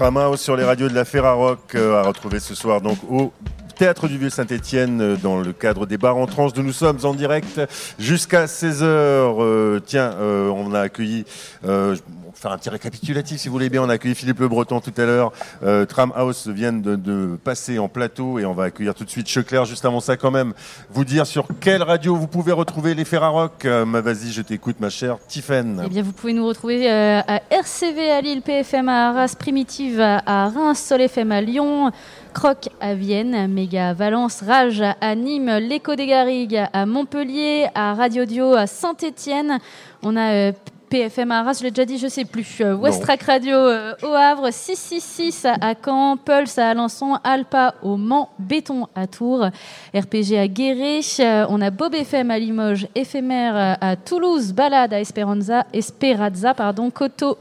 [0.00, 3.34] Tramhouse sur les radios de la Ferrarock euh, à retrouver ce soir donc au
[3.80, 6.98] Théâtre du Vieux Saint-Étienne euh, dans le cadre des bars en tranche d'où nous sommes
[7.04, 7.62] en direct
[7.98, 8.82] jusqu'à 16h.
[8.82, 11.24] Euh, tiens, euh, on a accueilli,
[11.64, 11.96] euh,
[12.28, 14.80] on faire un petit récapitulatif si vous voulez bien, on a accueilli Philippe Le Breton
[14.80, 15.32] tout à l'heure.
[15.62, 19.64] Euh, Tramhouse vient de, passer en plateau et on va accueillir tout de suite Checlair.
[19.64, 20.52] Juste avant ça quand même,
[20.90, 23.64] vous dire sur quelle radio vous pouvez retrouver les Ferrarock.
[23.64, 25.84] Vas-y, je t'écoute ma chère Tiffen.
[25.86, 30.48] Eh bien, vous pouvez nous retrouver à RCV à Lille, PFM à Arras, Primitive à
[30.50, 31.90] Reims, Sol FM à Lyon,
[32.32, 37.94] Croc à Vienne, Méga à Valence, Rage à Nîmes, L'Écho des Garrigues à Montpellier, à
[37.94, 39.58] Radio Dio à Saint-Étienne.
[40.02, 40.52] On a euh,
[40.90, 42.60] PFM à Arras, je l'ai déjà dit, je sais plus.
[42.60, 47.96] Euh, Westrack Radio euh, au Havre, 666 à, à Caen, Pulse à Alençon, Alpa au
[47.96, 49.46] Mans, Béton à Tours,
[49.94, 51.00] RPG à Guéret.
[51.20, 56.90] Euh, on a Bob FM à Limoges, Éphémère à, Toulouse, Balade à Esperanza, Esperanza pardon,
[56.90, 57.38] Coteau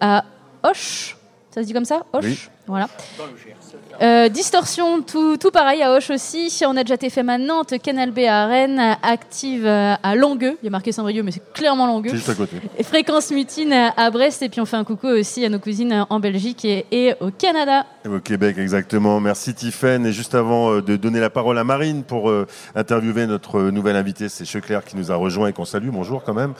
[0.00, 0.24] à
[0.62, 1.16] Auch.
[1.50, 2.04] Ça se dit comme ça?
[2.22, 2.38] Oui.
[2.66, 2.88] Voilà.
[4.02, 6.52] Euh, distorsion, tout, tout pareil à Auch aussi.
[6.66, 10.56] On a déjà FM à Nantes, Canal B à Rennes, Active euh, à Longueux.
[10.62, 12.10] Il y a marqué Saint-Brieuc, mais c'est clairement Longueux.
[12.10, 12.56] C'est juste à côté.
[12.78, 14.42] Et Fréquence Mutine à Brest.
[14.42, 17.30] Et puis on fait un coucou aussi à nos cousines en Belgique et, et au
[17.30, 17.84] Canada.
[18.06, 19.18] Au Québec, exactement.
[19.20, 20.06] Merci Tiffaine.
[20.06, 23.96] Et juste avant euh, de donner la parole à Marine pour euh, interviewer notre nouvelle
[23.96, 25.88] invitée, c'est Checlair qui nous a rejoint et qu'on salue.
[25.90, 26.52] Bonjour quand même.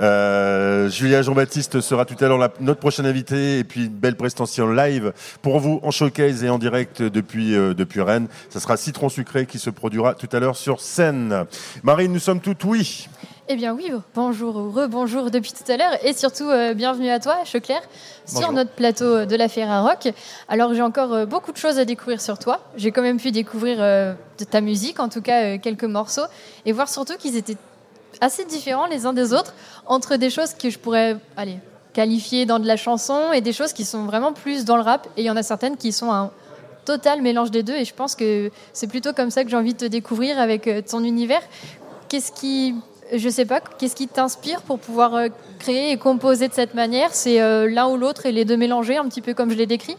[0.00, 4.70] Euh, Julia Jean-Baptiste sera tout à l'heure notre prochaine invitée et puis une belle prestation
[4.70, 8.28] live pour vous en showcase et en direct depuis, euh, depuis Rennes.
[8.50, 11.46] Ça sera Citron Sucré qui se produira tout à l'heure sur scène.
[11.82, 13.08] Marine, nous sommes toutes oui.
[13.50, 17.18] Eh bien oui, bonjour ou rebonjour depuis tout à l'heure et surtout euh, bienvenue à
[17.18, 17.80] toi, Checlair,
[18.26, 20.12] sur notre plateau de la Ferrarock.
[20.48, 22.60] Alors j'ai encore euh, beaucoup de choses à découvrir sur toi.
[22.76, 26.26] J'ai quand même pu découvrir euh, de ta musique, en tout cas quelques morceaux,
[26.66, 27.56] et voir surtout qu'ils étaient
[28.20, 29.54] assez différents les uns des autres,
[29.86, 31.56] entre des choses que je pourrais allez,
[31.94, 35.06] qualifier dans de la chanson et des choses qui sont vraiment plus dans le rap.
[35.16, 36.30] Et il y en a certaines qui sont un
[36.92, 39.74] total mélange des deux, et je pense que c'est plutôt comme ça que j'ai envie
[39.74, 41.42] de te découvrir avec euh, ton univers.
[42.08, 42.74] Qu'est-ce qui
[43.24, 47.10] je sais pas, qu'est-ce qui t'inspire pour pouvoir euh, créer et composer de cette manière?
[47.12, 49.66] C'est euh, l'un ou l'autre et les deux mélangés, un petit peu comme je l'ai
[49.66, 49.96] décrit?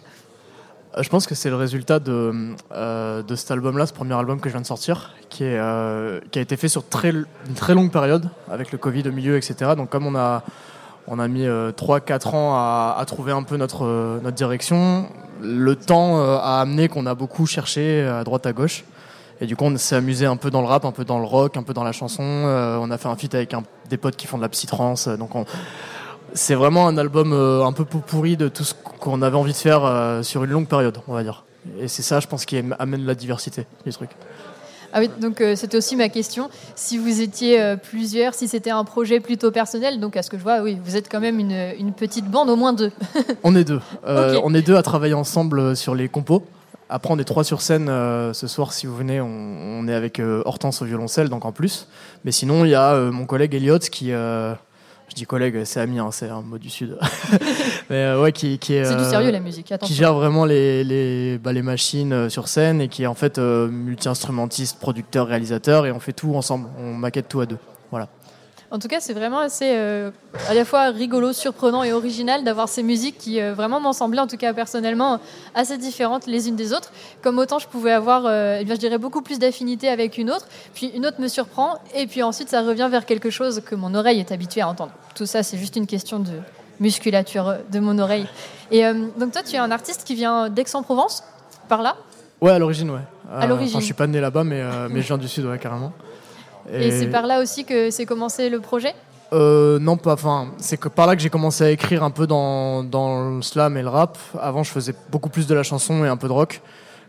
[0.96, 2.16] Euh, Je pense que c'est le résultat de,
[2.72, 6.40] euh, de cet album-là, ce premier album que je viens de sortir, qui, euh, a
[6.40, 9.72] été fait sur une très longue période, avec le Covid au milieu, etc.
[9.76, 10.44] Donc comme on a,
[11.08, 15.10] on a mis 3-4 ans à, à trouver un peu notre, euh, notre direction,
[15.42, 18.84] le temps euh, a amené qu'on a beaucoup cherché à droite à gauche.
[19.42, 21.26] Et du coup, on s'est amusé un peu dans le rap, un peu dans le
[21.26, 22.24] rock, un peu dans la chanson.
[22.24, 25.08] Euh, on a fait un feat avec un- des potes qui font de la psytrance.
[25.08, 25.46] euh, Donc on,
[26.34, 29.58] c'est vraiment un album euh, un peu pourri de tout ce qu'on avait envie de
[29.58, 31.46] faire euh, sur une longue période, on va dire.
[31.80, 34.10] Et c'est ça, je pense, qui am- amène la diversité du truc.
[34.94, 36.50] Ah oui, donc euh, c'était aussi ma question.
[36.76, 40.38] Si vous étiez euh, plusieurs, si c'était un projet plutôt personnel, donc à ce que
[40.38, 42.92] je vois, oui, vous êtes quand même une, une petite bande, au moins deux.
[43.44, 43.82] On est deux.
[44.08, 44.40] Euh.
[44.44, 46.44] On est deux à travailler ensemble sur les compos.
[46.92, 48.74] Après, on est trois sur scène ce soir.
[48.74, 51.88] Si vous venez, on, on est avec Hortense au violoncelle, donc en plus.
[52.26, 54.12] Mais sinon, il y a mon collègue Elliot qui.
[55.10, 56.98] Euh, je dis collègue, c'est ami, hein, c'est un mot du sud.
[57.90, 58.86] Mais euh, ouais, qui, qui est.
[58.86, 62.30] C'est du euh, sérieux la musique, qui gère vraiment les, les, bah, les machines euh,
[62.30, 66.36] sur scène et qui est en fait euh, multi-instrumentiste, producteur, réalisateur et on fait tout
[66.36, 67.58] ensemble, on maquette tout à deux.
[67.92, 68.08] Voilà.
[68.72, 70.12] En tout cas, c'est vraiment assez euh,
[70.48, 74.20] à la fois rigolo, surprenant et original d'avoir ces musiques qui euh, vraiment m'ont semblé,
[74.20, 75.20] en tout cas personnellement,
[75.56, 76.92] assez différentes les unes des autres.
[77.24, 80.30] Comme autant je pouvais avoir, euh, eh bien, je dirais, beaucoup plus d'affinité avec une
[80.30, 83.74] autre, puis une autre me surprend, et puis ensuite ça revient vers quelque chose que
[83.74, 84.92] mon oreille est habituée à entendre.
[85.16, 86.34] Tout ça, c'est juste une question de
[86.80, 88.28] musculature euh, de mon oreille.
[88.72, 88.84] Et
[89.18, 91.24] donc toi, tu es un artiste qui vient d'Aix-en-Provence,
[91.68, 91.96] par là?
[92.40, 93.00] Ouais, à l'origine, ouais.
[93.34, 93.78] À l'origine.
[93.78, 95.92] enfin, je suis pas né là-bas, mais, mais je viens du sud, ouais, carrément.
[96.74, 98.94] Et, c'est par là aussi que s'est commencé le projet?
[99.34, 100.14] Euh, non, pas.
[100.14, 103.42] Enfin, c'est que par là que j'ai commencé à écrire un peu dans, dans le
[103.42, 104.18] slam et le rap.
[104.40, 106.62] Avant, je faisais beaucoup plus de la chanson et un peu de rock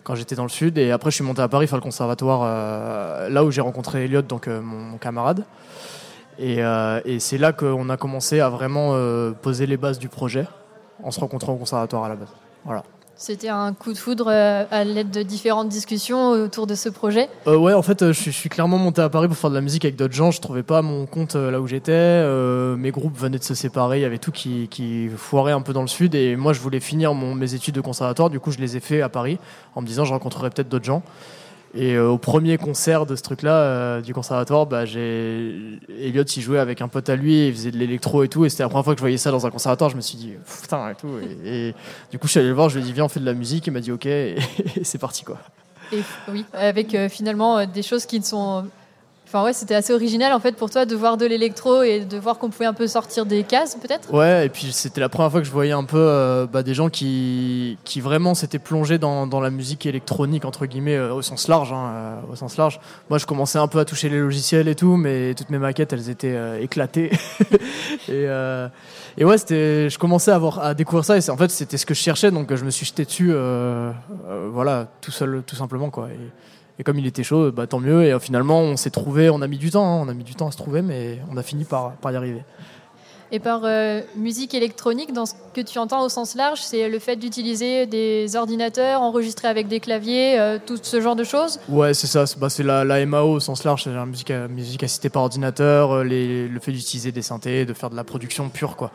[0.02, 0.78] quand j'étais dans le sud.
[0.78, 4.04] Et après, je suis monté à Paris faire le conservatoire, euh, là où j'ai rencontré
[4.04, 5.44] Elliot, donc euh, mon, mon camarade.
[6.38, 6.60] Et,
[7.04, 8.94] et c'est là qu'on a commencé à vraiment
[9.42, 10.46] poser les bases du projet
[11.02, 12.30] en se rencontrant au conservatoire à la base.
[12.64, 12.82] Voilà.
[13.22, 17.28] C'était un coup de foudre euh, à l'aide de différentes discussions autour de ce projet.
[17.46, 19.60] Euh, ouais, en fait, euh, je suis- clairement monté à Paris pour faire de la
[19.60, 20.30] musique avec d'autres gens.
[20.30, 21.92] Je trouvais pas mon compte euh, là où j'étais.
[21.92, 23.98] Euh, mes groupes venaient de se séparer.
[23.98, 26.14] Il y avait tout qui, qui foirait un peu dans le sud.
[26.14, 28.30] Et moi, je voulais finir mon, mes études de conservatoire.
[28.30, 29.38] Du coup, je les ai fait à Paris
[29.74, 31.02] en me disant je rencontrerai peut-être d'autres gens.
[31.72, 36.58] Et euh, au premier concert de ce truc-là, euh, du conservatoire, bah, Elliot il jouait
[36.58, 38.84] avec un pote à lui, il faisait de l'électro et tout, et c'était la première
[38.84, 39.88] fois que je voyais ça dans un conservatoire.
[39.88, 41.10] Je me suis dit putain et tout.
[41.44, 41.74] Et,
[42.10, 43.24] du coup, je suis allé le voir, je lui ai dit viens on fait de
[43.24, 44.36] la musique, il m'a dit ok, et,
[44.82, 45.38] c'est parti quoi.
[45.92, 48.64] Et oui, avec euh, finalement des choses qui ne sont
[49.32, 52.18] Enfin ouais, c'était assez original en fait pour toi de voir de l'électro et de
[52.18, 54.12] voir qu'on pouvait un peu sortir des cases peut-être?
[54.12, 56.74] Ouais, et puis c'était la première fois que je voyais un peu euh, bah, des
[56.74, 61.22] gens qui, qui vraiment s'étaient plongés dans, dans la musique électronique, entre guillemets, euh, au
[61.22, 61.72] sens large.
[61.72, 62.80] hein, euh, au sens large.
[63.08, 65.92] Moi, je commençais un peu à toucher les logiciels et tout, mais toutes mes maquettes,
[65.92, 67.12] elles étaient éclatées.
[68.08, 68.24] et,
[69.16, 71.86] et ouais, c'était, je commençais à, avoir, à découvrir ça, et en fait, c'était ce
[71.86, 73.32] que je cherchais, donc je me suis jeté dessus,
[74.52, 76.08] voilà, tout seul, tout simplement, quoi.
[76.80, 78.04] Et comme il était chaud, bah, tant mieux.
[78.04, 80.24] Et euh, finalement, on s'est trouvé, on a mis du temps, hein, on a mis
[80.24, 82.42] du temps à se trouver, mais on a fini par, par y arriver.
[83.32, 86.98] Et par euh, musique électronique, dans ce que tu entends au sens large, c'est le
[86.98, 91.60] fait d'utiliser des ordinateurs enregistrés avec des claviers, euh, tout ce genre de choses?
[91.68, 92.26] Ouais, c'est ça.
[92.26, 96.02] C'est bah, la, la MAO au sens large, c'est la musique, musique assistée par ordinateur,
[96.02, 98.90] les- le fait d'utiliser des synthés, de faire de la production pure, quoi.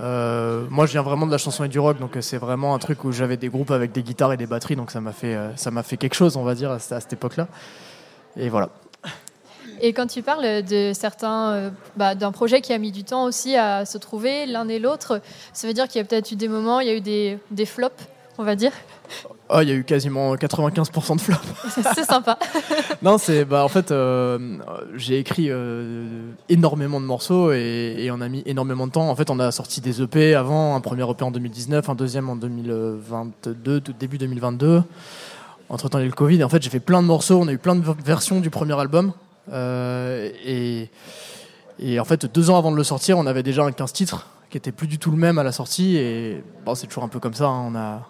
[0.00, 2.74] Euh, moi, je viens vraiment de la chanson et du rock, donc euh, c'est vraiment
[2.74, 5.12] un truc où j'avais des groupes avec des guitares et des batteries, donc ça m'a
[5.12, 7.48] fait, euh, ça m'a fait quelque chose, on va dire, à, cette- époque-là.
[8.36, 8.70] Et voilà.
[9.80, 13.56] Et quand tu parles de certains, bah, d'un projet qui a mis du temps aussi
[13.56, 15.20] à se trouver l'un et l'autre,
[15.52, 17.38] ça veut dire qu'il y a peut-être eu des moments, il y a eu des,
[17.50, 18.72] des flops, on va dire.
[19.50, 21.36] Oh, il y a eu quasiment 95% de flop.
[21.94, 22.38] c'est sympa.
[23.02, 24.58] non, c'est bah en fait euh,
[24.96, 29.10] j'ai écrit euh, énormément de morceaux et, et on a mis énormément de temps.
[29.10, 32.30] En fait, on a sorti des EP avant, un premier EP en 2019, un deuxième
[32.30, 34.82] en 2022, tout début 2022.
[35.68, 36.40] Entre temps, il y a eu le Covid.
[36.40, 37.38] Et en fait, j'ai fait plein de morceaux.
[37.40, 39.12] On a eu plein de versions du premier album.
[39.52, 40.90] Euh, et,
[41.78, 44.26] et en fait, deux ans avant de le sortir, on avait déjà un 15 titres
[44.50, 45.96] qui était plus du tout le même à la sortie.
[45.96, 47.46] Et bon, c'est toujours un peu comme ça.
[47.46, 47.68] hein.
[47.72, 48.06] On a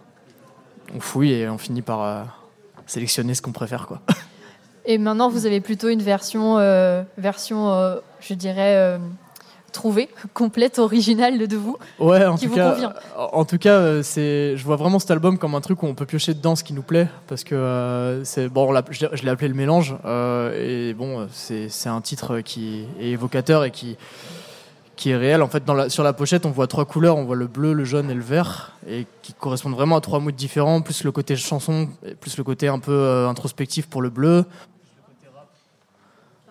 [0.95, 2.23] on fouille et on finit par euh,
[2.87, 4.01] sélectionner ce qu'on préfère, quoi.
[4.85, 8.99] Et maintenant, vous avez plutôt une version, euh, version euh, je dirais,
[9.71, 12.93] trouvée, complète, originale de vous, Ouais, en qui tout vous cas, convient.
[13.17, 16.05] en tout cas, c'est, je vois vraiment cet album comme un truc où on peut
[16.05, 19.95] piocher dedans ce qui nous plaît, parce que c'est bon, je, l'ai- appelé le mélange,
[20.59, 23.97] et bon, c'est, c'est un titre qui est évocateur et qui
[25.03, 25.43] qui est réel.
[25.43, 27.73] En fait, dans la, sur la pochette, on voit trois couleurs, on voit le bleu,
[27.73, 31.11] le jaune et le vert, et qui correspondent vraiment à trois moods différents, plus le
[31.11, 31.89] côté chanson,
[32.21, 34.45] plus le côté un peu euh, introspectif pour le bleu,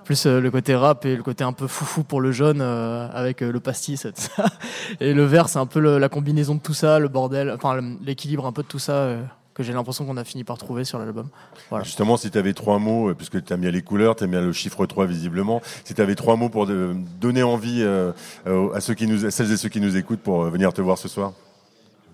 [0.04, 3.08] plus euh, le côté rap et le côté un peu foufou pour le jaune euh,
[3.14, 4.06] avec le pastis
[5.00, 8.46] et le vert, c'est un peu la combinaison de tout ça, le bordel, enfin l'équilibre
[8.46, 9.16] un peu de tout ça
[9.62, 11.28] que j'ai l'impression qu'on a fini par trouver sur l'album.
[11.70, 11.84] Voilà.
[11.86, 14.32] Justement, si tu avais trois mots, euh, puisque tu aimes bien les couleurs, tu aimes
[14.32, 18.12] bien le chiffre 3 visiblement, si tu avais trois mots pour de- donner envie euh,
[18.48, 20.74] euh, à, ceux qui nous, à celles et ceux qui nous écoutent pour euh, venir
[20.74, 21.34] te voir ce soir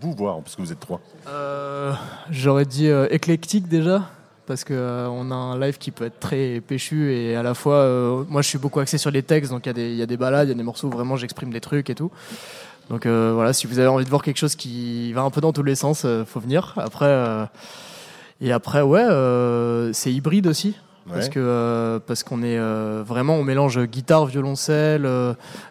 [0.01, 0.99] Vous voir, parce que vous êtes trois.
[1.27, 1.93] Euh,
[2.29, 4.09] J'aurais dit euh, éclectique déjà.
[4.45, 7.53] Parce que euh, on a un live qui peut être très péchu et à la
[7.53, 9.89] fois, euh, moi je suis beaucoup axé sur les textes, donc il y, a des-
[9.91, 11.89] il y a des balades, il y a des morceaux où vraiment j'exprime des trucs
[11.89, 12.11] et tout.
[12.89, 15.41] Donc euh, voilà, si vous avez envie de voir quelque chose qui va un peu
[15.41, 16.73] dans tous les sens, euh, faut venir.
[16.77, 17.45] Après, euh,
[18.39, 20.75] et après ouais, euh, c'est hybride aussi.
[21.09, 25.09] Parce que parce qu'on est vraiment on mélange guitare, violoncelle,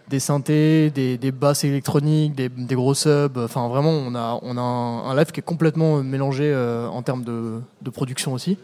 [0.09, 3.37] des synthés, des, des basses électroniques, des, des gros subs.
[3.37, 6.57] Enfin vraiment on a on a un, un live qui est complètement mélangé
[6.91, 8.57] en termes de, de production aussi.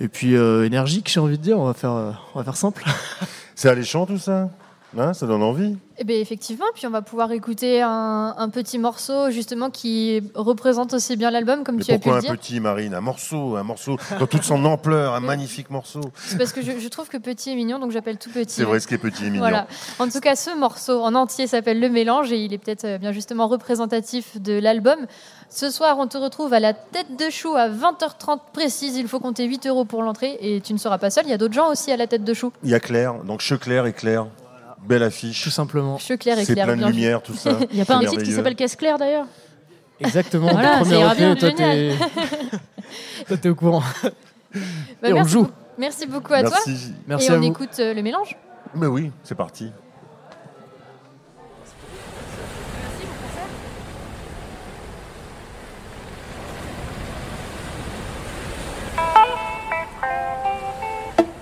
[0.00, 1.56] Et puis énergique, j'ai envie de dire.
[1.56, 1.92] On va faire
[2.34, 2.84] on va faire simple.
[3.54, 4.50] C'est alléchant tout ça?
[4.98, 8.76] Hein, Ça donne envie Eh bien, effectivement, puis on va pouvoir écouter un, un petit
[8.76, 12.32] morceau justement qui représente aussi bien l'album, comme Mais tu as pu pourquoi le un
[12.32, 12.32] dire.
[12.40, 12.94] petit, Marine?
[12.94, 16.00] Un morceau, un morceau dans toute son ampleur, un magnifique morceau.
[16.16, 18.54] C'est parce que je, je trouve que petit est mignon, donc j'appelle tout petit.
[18.54, 19.38] C'est vrai, ce qui est petit est mignon.
[19.40, 19.68] Voilà.
[20.00, 22.98] En tout cas, ce morceau en entier s'appelle Le Mélange et il est peut-être euh,
[22.98, 24.98] bien justement représentatif de l'album.
[25.50, 28.96] Ce soir, on te retrouve à la tête de chou à 20h30 précise.
[28.96, 31.24] Il faut compter 8 euros pour l'entrée et tu ne seras pas seul.
[31.26, 32.52] Il y a d'autres gens aussi à la tête de chou.
[32.64, 34.26] Il y a Claire, donc Che Claire et Claire.
[34.86, 35.42] Belle affiche.
[35.44, 35.98] Tout simplement.
[35.98, 37.58] Che Claire et C'est plein de bien lumière, tout ça.
[37.70, 39.26] Il n'y a pas un titre qui s'appelle Caisse Claire d'ailleurs
[40.00, 40.48] Exactement.
[40.52, 41.76] Voilà, Premier ça ira EP, bien, toi génial.
[41.98, 43.82] t'es toi, t'es au courant.
[44.02, 45.42] Bah, Et on merci, joue.
[45.42, 46.58] beaucoup- merci beaucoup à toi.
[46.66, 46.92] Merci.
[47.06, 47.46] Merci et à on vous.
[47.46, 48.36] écoute euh, le mélange.
[48.74, 49.70] Mais oui, c'est parti.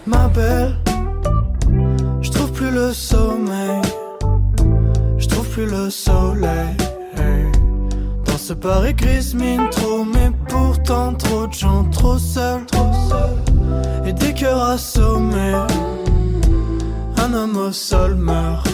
[0.07, 0.88] ma belle.
[2.81, 3.83] Le sommeil.
[5.19, 6.77] Je trouve plus le soleil.
[8.25, 12.67] Dans ce Paris gris mine trop, mais pourtant trop de gens trop seuls.
[14.07, 15.57] Et des cœurs assommés.
[17.17, 18.69] Un homme au sol meurt.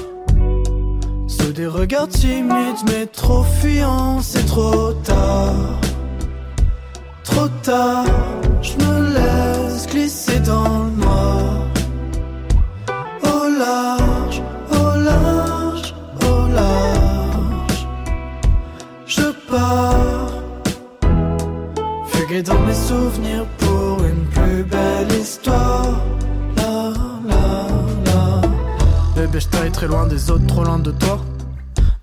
[1.26, 5.80] Sous des regards timides, mais trop fuyants, c'est trop tard.
[7.22, 8.05] Trop tard,
[8.61, 11.64] je me laisse glisser dans le noir.
[22.35, 26.03] Marqué dans mes souvenirs pour une plus belle histoire.
[29.14, 31.20] Bébé, je très loin des autres, trop loin de toi.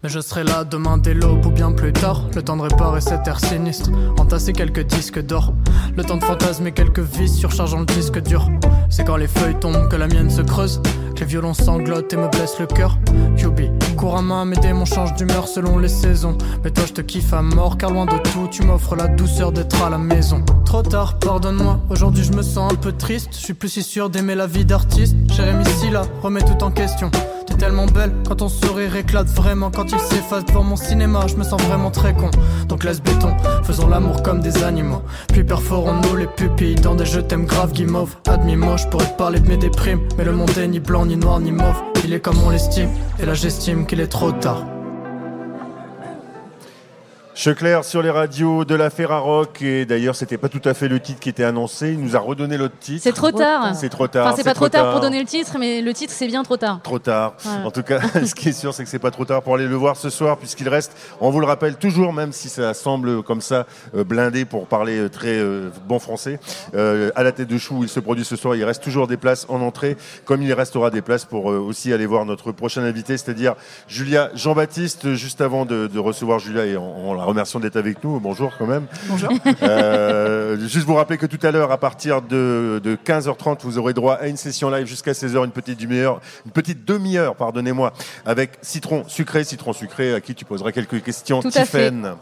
[0.04, 2.30] Mais je serai là demain dès l'aube ou bien plus tard.
[2.34, 5.54] Le temps de réparer cette air sinistre, entasser quelques disques d'or.
[5.98, 8.48] Le temps de fantasmer quelques vis, surchargeant le disque dur.
[8.90, 10.82] C'est quand les feuilles tombent que la mienne se creuse
[11.20, 12.98] les violons sanglotent et me blessent le cœur.
[13.38, 16.38] QB, cours à main, m'aider mon change d'humeur selon les saisons.
[16.64, 19.52] Mais toi je te kiffe à mort, car loin de tout, tu m'offres la douceur
[19.52, 20.44] d'être à la maison.
[20.66, 23.30] Trop tard, pardonne-moi, aujourd'hui je me sens un peu triste.
[23.34, 25.16] Je suis plus si sûr d'aimer la vie d'artiste.
[25.32, 27.12] Jérémy Silla, remets tout en question.
[27.58, 28.12] Tellement belle.
[28.28, 31.92] Quand ton sourire éclate vraiment quand il s'efface devant mon cinéma je me sens vraiment
[31.92, 32.32] très con.
[32.68, 35.04] Donc laisse béton faisons l'amour comme des animaux.
[35.28, 39.40] Puis perforons-nous les pupilles dans des je t'aime grave guimauve admis-moi je pourrais te parler
[39.40, 40.00] de mes déprimes.
[40.18, 41.82] Mais le monde est ni blanc ni noir ni mauve.
[42.04, 42.90] Il est comme on l'estime
[43.22, 44.66] et là j'estime qu'il est trop tard
[47.34, 51.00] Checlair sur les radios de la Ferrarock et d'ailleurs c'était pas tout à fait le
[51.00, 53.02] titre qui était annoncé, il nous a redonné l'autre titre.
[53.02, 53.74] C'est trop tard.
[53.76, 54.28] C'est trop tard.
[54.28, 56.58] Enfin, c'est pas trop tard pour donner le titre, mais le titre, c'est bien trop
[56.58, 56.80] tard.
[56.84, 57.34] Trop tard.
[57.40, 57.66] Voilà.
[57.66, 59.68] En tout cas, ce qui est sûr, c'est que c'est pas trop tard pour aller
[59.68, 63.24] le voir ce soir, puisqu'il reste, on vous le rappelle toujours, même si ça semble
[63.24, 63.66] comme ça
[63.96, 66.40] euh, blindé pour parler euh, très euh, bon français,
[66.76, 68.56] euh, à la tête de chou, il se produit ce soir.
[68.56, 71.94] Il reste toujours des places en entrée, comme il restera des places pour euh, aussi
[71.94, 73.56] aller voir notre prochain invité, c'est-à-dire
[73.88, 75.14] Julia Jean-Baptiste.
[75.14, 78.52] Juste avant de, de recevoir Julia et en, en la remerciant d'être avec nous, bonjour
[78.58, 78.88] quand même.
[79.08, 79.32] Bonjour.
[79.62, 83.94] Euh, juste vous rappeler que tout à l'heure, à partir de, de 15h30, vous aurez
[83.94, 87.94] droit à une session live jusqu'à 16h, une petite demi-heure, une petite demi-heure, pardonnez-moi,
[88.26, 91.42] avec Citron Sucré, Citron Sucré, à qui tu poseras quelques questions.
[91.42, 91.92] Tout à fait.
[91.92, 92.16] Tiffen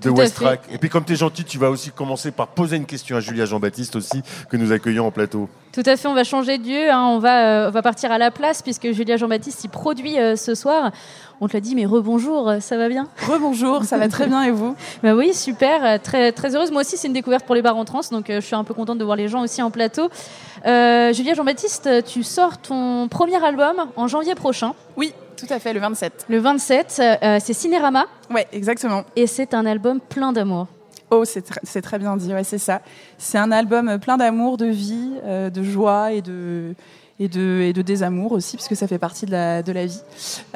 [0.00, 0.60] de Westrack.
[0.70, 3.20] Et puis comme tu es gentil, tu vas aussi commencer par poser une question à
[3.20, 5.48] Julia Jean-Baptiste aussi, que nous accueillons en plateau.
[5.72, 8.12] Tout à fait, on va changer de lieu, hein, on, va, euh, on va partir
[8.12, 10.92] à la place puisque Julia Jean-Baptiste y produit euh, ce soir.
[11.40, 13.08] On te l'a dit, mais rebonjour, euh, ça va bien?
[13.26, 14.74] Rebonjour, ça va très bien et vous?
[15.02, 16.70] Bah oui, super, euh, très, très heureuse.
[16.70, 18.64] Moi aussi, c'est une découverte pour les bars en trans, donc euh, je suis un
[18.64, 20.08] peu contente de voir les gens aussi en plateau.
[20.66, 24.72] Euh, Julia Jean-Baptiste, tu sors ton premier album en janvier prochain.
[24.96, 26.26] Oui, tout à fait, le 27.
[26.28, 28.06] Le 27, euh, c'est Cinérama.
[28.32, 29.02] Ouais, exactement.
[29.16, 30.68] Et c'est un album plein d'amour.
[31.10, 32.80] Oh, c'est tr- c'est très bien dit, ouais, c'est ça.
[33.18, 36.74] C'est un album plein d'amour, de vie, euh, de joie et de,
[37.20, 39.86] et, de, et de désamour aussi, parce que ça fait partie de la, de la
[39.86, 40.00] vie.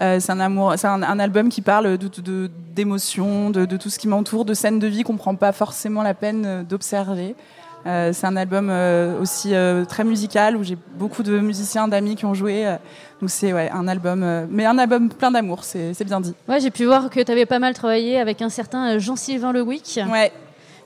[0.02, 3.76] Euh, c'est un, amour, c'est un, un album qui parle de- de- d'émotions, de, de,
[3.76, 7.34] tout ce qui m'entoure, de scènes de vie qu'on prend pas forcément la peine d'observer.
[7.86, 12.16] Euh, c'est un album euh, aussi euh, très musical où j'ai beaucoup de musiciens, d'amis
[12.16, 12.64] qui ont joué.
[13.20, 16.34] donc c'est ouais, un album, euh, mais un album plein d'amour, c'est c'est bien dit.
[16.48, 19.52] Ouais, j'ai pu voir que tu avais pas mal travaillé avec un certain euh, Jean-Sylvain
[19.52, 20.00] Le Wick.
[20.10, 20.32] Ouais.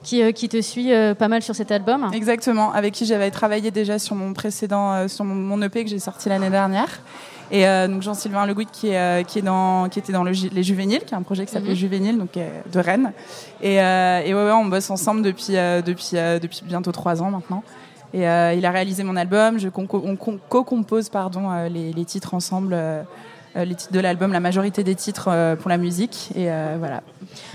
[0.02, 2.10] Qui, euh, qui te suit euh, pas mal sur cet album.
[2.12, 5.90] Exactement, avec qui j'avais travaillé déjà sur mon précédent, euh, sur mon, mon EP que
[5.90, 7.00] j'ai sorti l'année dernière.
[7.52, 10.24] Et euh, donc Jean-Sylvain Le Gouit qui, est, euh, qui, est dans, qui était dans
[10.24, 11.76] le, les Juvéniles, qui est un projet qui s'appelait Mhm.
[11.76, 13.12] Juvénile, donc euh, de Rennes.
[13.60, 17.22] Et, euh, et ouais, ouais, on bosse ensemble depuis, euh, depuis, euh, depuis bientôt trois
[17.22, 17.62] ans maintenant.
[18.14, 22.34] Et euh, il a réalisé mon album, je on co-compose pardon euh, les, les titres
[22.34, 22.74] ensemble,
[23.54, 26.30] les titres de l'album, la majorité des titres euh, pour la musique.
[26.34, 27.02] Et euh, voilà.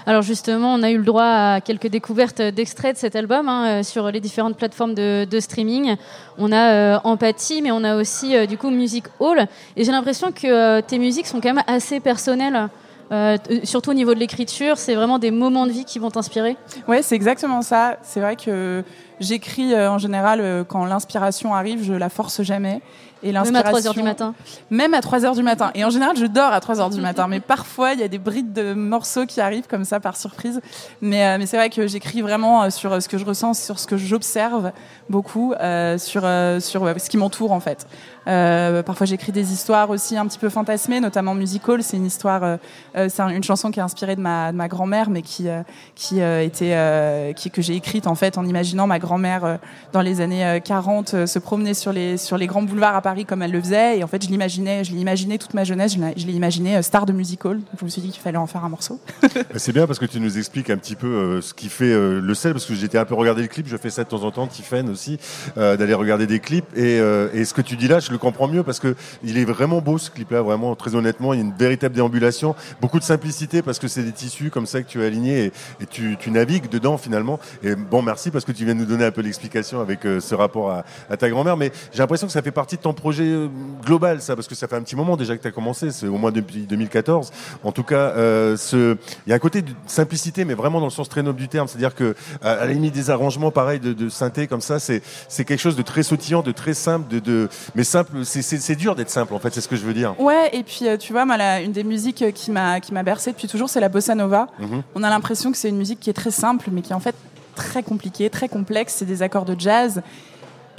[0.05, 3.67] Alors justement, on a eu le droit à quelques découvertes d'extraits de cet album hein,
[3.67, 5.95] euh, sur les différentes plateformes de, de streaming.
[6.37, 9.47] On a euh, Empathie, mais on a aussi euh, du coup Music Hall.
[9.75, 12.69] Et j'ai l'impression que euh, tes musiques sont quand même assez personnelles.
[13.09, 16.57] Euh, surtout au niveau de l'écriture, c'est vraiment des moments de vie qui vont t'inspirer.
[16.89, 17.97] Ouais, c'est exactement ça.
[18.03, 18.83] C'est vrai que
[19.21, 22.81] j'écris euh, en général euh, quand l'inspiration arrive, je la force jamais.
[23.24, 24.34] Et Même à l'inspiration- 3 heures du matin.
[24.70, 25.72] Même à 3 heures du matin.
[25.76, 27.28] Et en général, je dors à 3 heures du matin.
[27.28, 30.61] Mais parfois, il y a des brides de morceaux qui arrivent comme ça par surprise.
[31.01, 33.55] Mais, euh, mais c'est vrai que j'écris vraiment euh, sur euh, ce que je ressens,
[33.55, 34.72] sur ce que j'observe
[35.09, 37.88] beaucoup, euh, sur, euh, sur ouais, ce qui m'entoure en fait.
[38.28, 41.82] Euh, parfois, j'écris des histoires aussi un petit peu fantasmées, notamment Musical.
[41.84, 42.57] C'est une histoire, euh,
[42.95, 45.47] euh, c'est un- une chanson qui est inspirée de ma, grand-mère, mais qui,
[45.95, 49.59] qui était, qui, que j'ai écrite en fait en imaginant ma grand-mère
[49.93, 53.01] dans les années euh, 40 euh, se promener sur les, sur les grands boulevards à
[53.01, 53.99] Paris comme elle le faisait.
[53.99, 57.05] Et en fait, je l'imaginais, je l'ai imaginé toute ma jeunesse, je l'ai- imaginé star
[57.05, 57.59] de musical.
[57.80, 58.99] Je me suis dit qu'il fallait en faire un morceau.
[59.55, 62.51] C'est bien parce que tu nous expliques un petit peu ce qui fait le sel,
[62.53, 64.47] parce que j'étais un peu regardé le clip, je fais ça de temps en temps,
[64.47, 65.17] Tiffen aussi,
[65.55, 66.65] d'aller regarder des clips.
[66.75, 66.97] Et,
[67.34, 69.82] et ce que tu dis là, je le comprends mieux parce que il est vraiment
[69.82, 73.61] beau ce clip-là, vraiment très honnêtement, il y a une véritable déambulation, beaucoup de simplicité
[73.61, 76.97] parce que c'est des tissus comme ça que tu as alignés et, tu, navigues dedans
[76.97, 77.39] finalement.
[77.63, 80.36] Et bon, merci parce que tu viens nous donner un peu l'explication avec euh, ce
[80.36, 83.47] rapport à, ta grand-mère, mais j'ai l'impression que ça fait partie de ton projet euh,
[83.86, 86.07] global, ça, parce que ça fait un petit moment déjà que tu as commencé, c'est
[86.07, 87.32] au moins depuis 2014.
[87.63, 90.91] En tout cas, euh, il y a un côté de simplicité, mais vraiment dans le
[90.91, 91.68] sens très noble du terme.
[91.68, 95.45] C'est-à-dire que, à la limite des arrangements pareils de, de synthé comme ça, c'est c'est
[95.45, 98.07] quelque chose de très sautillant, de très simple, de, de mais simple.
[98.24, 99.53] C'est- dur d'être simple, en fait.
[99.53, 100.20] C'est ce que je veux dire.
[100.20, 102.93] Ouais, et puis euh, tu vois, moi, la- une des musiques euh, qui m'a qui
[102.93, 104.47] m'a bercée depuis toujours, c'est la bossa nova.
[104.60, 104.84] Mhm.
[104.95, 106.99] On a l'impression que c'est une musique qui est très simple, mais qui est en
[106.99, 107.16] fait
[107.55, 108.95] très compliquée, très complexe.
[108.97, 110.01] C'est des accords de jazz.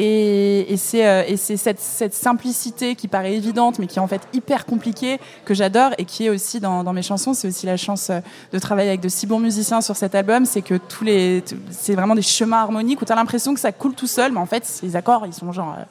[0.00, 4.20] Et, et c'est euh, cette, cette simplicité qui paraît évidente, mais qui est en fait
[4.32, 7.34] hyper compliquée, que j'adore et qui est aussi dans, dans mes chansons.
[7.34, 8.12] C'est aussi la chance
[8.52, 11.94] de travailler avec de si bons musiciens sur cet album, c'est que tous les, c'est
[11.96, 14.46] vraiment des chemins harmoniques où tu as l'impression que ça coule tout seul, mais en
[14.46, 15.74] fait, les accords, ils sont genre.
[15.76, 15.82] euh,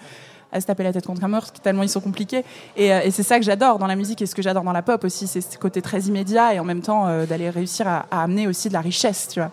[0.52, 2.44] à se taper la tête contre un mur, tellement ils sont compliqués.
[2.76, 4.72] Et, euh, et c'est ça que j'adore dans la musique et ce que j'adore dans
[4.72, 7.88] la pop aussi, c'est ce côté très immédiat et en même temps euh, d'aller réussir
[7.88, 9.52] à, à amener aussi de la richesse, tu vois.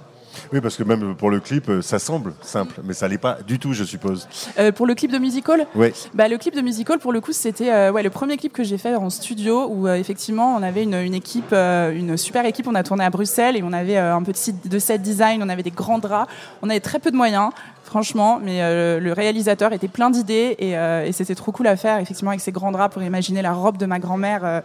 [0.52, 3.38] Oui, parce que même pour le clip, euh, ça semble simple, mais ça l'est pas
[3.46, 4.26] du tout, je suppose.
[4.58, 5.92] Euh, pour le clip de Musical Oui.
[6.12, 8.64] bah, Le clip de Musical, pour le coup, c'était euh, ouais, le premier clip que
[8.64, 12.66] j'ai fait en studio où effectivement on avait une, une équipe, une super équipe.
[12.66, 15.62] On a tourné à Bruxelles et on avait un petit de set design, on avait
[15.62, 16.28] des grands draps,
[16.62, 17.50] on avait très peu de moyens.
[17.94, 21.76] Franchement, mais euh, le réalisateur était plein d'idées et, euh, et c'était trop cool à
[21.76, 24.60] faire, effectivement, avec ces grands draps pour imaginer la robe de ma grand-mère, euh,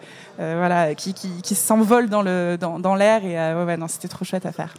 [0.58, 2.24] voilà, qui, qui, s'envole dans
[2.58, 4.74] dans, dans l'air et ouais, c'était trop chouette à faire.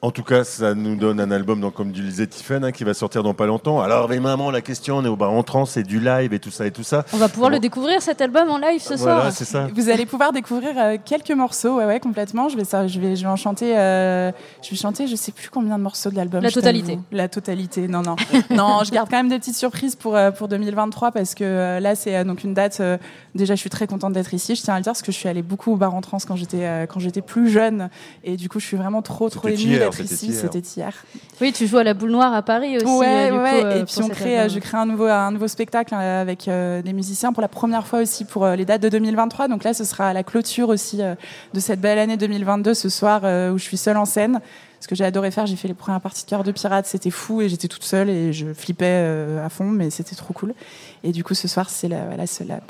[0.00, 2.84] En tout cas, ça nous donne un album, donc, comme tu disais, Tiffen, hein, qui
[2.84, 3.80] va sortir dans pas longtemps.
[3.80, 6.52] Alors, évidemment, la question, on est au bar en trans, c'est du live et tout
[6.52, 7.04] ça et tout ça.
[7.12, 9.32] On va pouvoir le découvrir cet album en live ce Voilà, soir.
[9.32, 9.66] c'est ça.
[9.74, 12.48] Vous allez pouvoir découvrir euh, quelques morceaux, ouais, ouais, complètement.
[12.48, 13.76] Je vais, ça, je vais, je vais en chanter.
[13.76, 14.30] euh,
[14.62, 16.44] je vais chanter, je sais plus combien de morceaux de l'album.
[16.44, 17.00] La totalité.
[17.10, 17.88] La totalité.
[17.88, 18.14] Non, non,
[18.50, 18.82] non.
[18.84, 21.96] Je garde quand même des petites surprises pour euh, pour 2023 parce que euh, là,
[21.96, 22.78] c'est euh, donc une date.
[22.78, 22.98] euh,
[23.34, 24.54] déjà, je suis très contente d'être ici.
[24.54, 26.18] Je tiens à le dire parce que je suis allée beaucoup au bar en trans
[26.24, 27.90] quand j'étais euh, quand j'étais plus jeune
[28.22, 30.26] et du coup, je suis vraiment trop trop émue d'être c'était ici.
[30.26, 30.40] hier.
[30.40, 30.92] C'était hier.
[31.40, 32.86] Oui, tu joues à la boule noire à Paris aussi.
[32.86, 33.50] Ouais, euh, du ouais.
[33.60, 36.48] coup, euh, et puis on crée, euh, je crée un nouveau, un nouveau spectacle avec
[36.48, 39.48] euh, des musiciens pour la première fois aussi pour euh, les dates de 2023.
[39.48, 41.14] Donc là, ce sera à la clôture aussi euh,
[41.54, 44.40] de cette belle année 2022 ce soir euh, où je suis seule en scène.
[44.80, 47.10] Ce que j'ai adoré faire, j'ai fait les premières parties de Cœur de Pirate, c'était
[47.10, 50.54] fou et j'étais toute seule et je flippais euh, à fond, mais c'était trop cool.
[51.02, 52.24] Et du coup, ce soir, c'est la, la,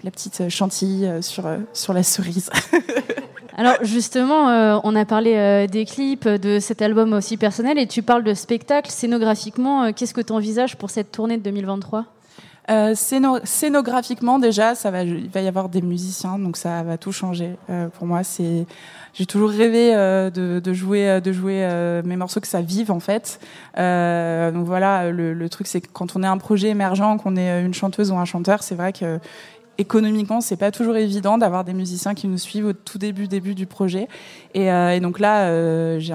[0.04, 1.44] la petite chantilly sur,
[1.74, 2.48] sur la cerise.
[3.60, 7.88] Alors justement, euh, on a parlé euh, des clips, de cet album aussi personnel, et
[7.88, 8.88] tu parles de spectacle.
[8.88, 12.04] Scénographiquement, euh, qu'est-ce que tu envisages pour cette tournée de 2023
[12.70, 16.98] Euh, scéno- scénographiquement déjà, ça va, il va y avoir des musiciens, donc ça va
[16.98, 17.56] tout changer.
[17.68, 18.64] Euh, pour moi, c'est,
[19.14, 22.92] j'ai toujours rêvé euh, de, jouer, euh, de jouer euh, mes morceaux que ça vive
[22.92, 23.40] en fait.
[23.78, 27.36] Euh, donc voilà, le, le truc c'est que quand on est un projet émergent, qu'on
[27.36, 29.18] est une chanteuse ou un chanteur, c'est vrai que
[29.78, 33.54] économiquement, c'est pas toujours évident d'avoir des musiciens qui nous suivent au tout début, début
[33.54, 34.08] du projet.
[34.54, 36.14] Et, euh, donc là, euh, j'ai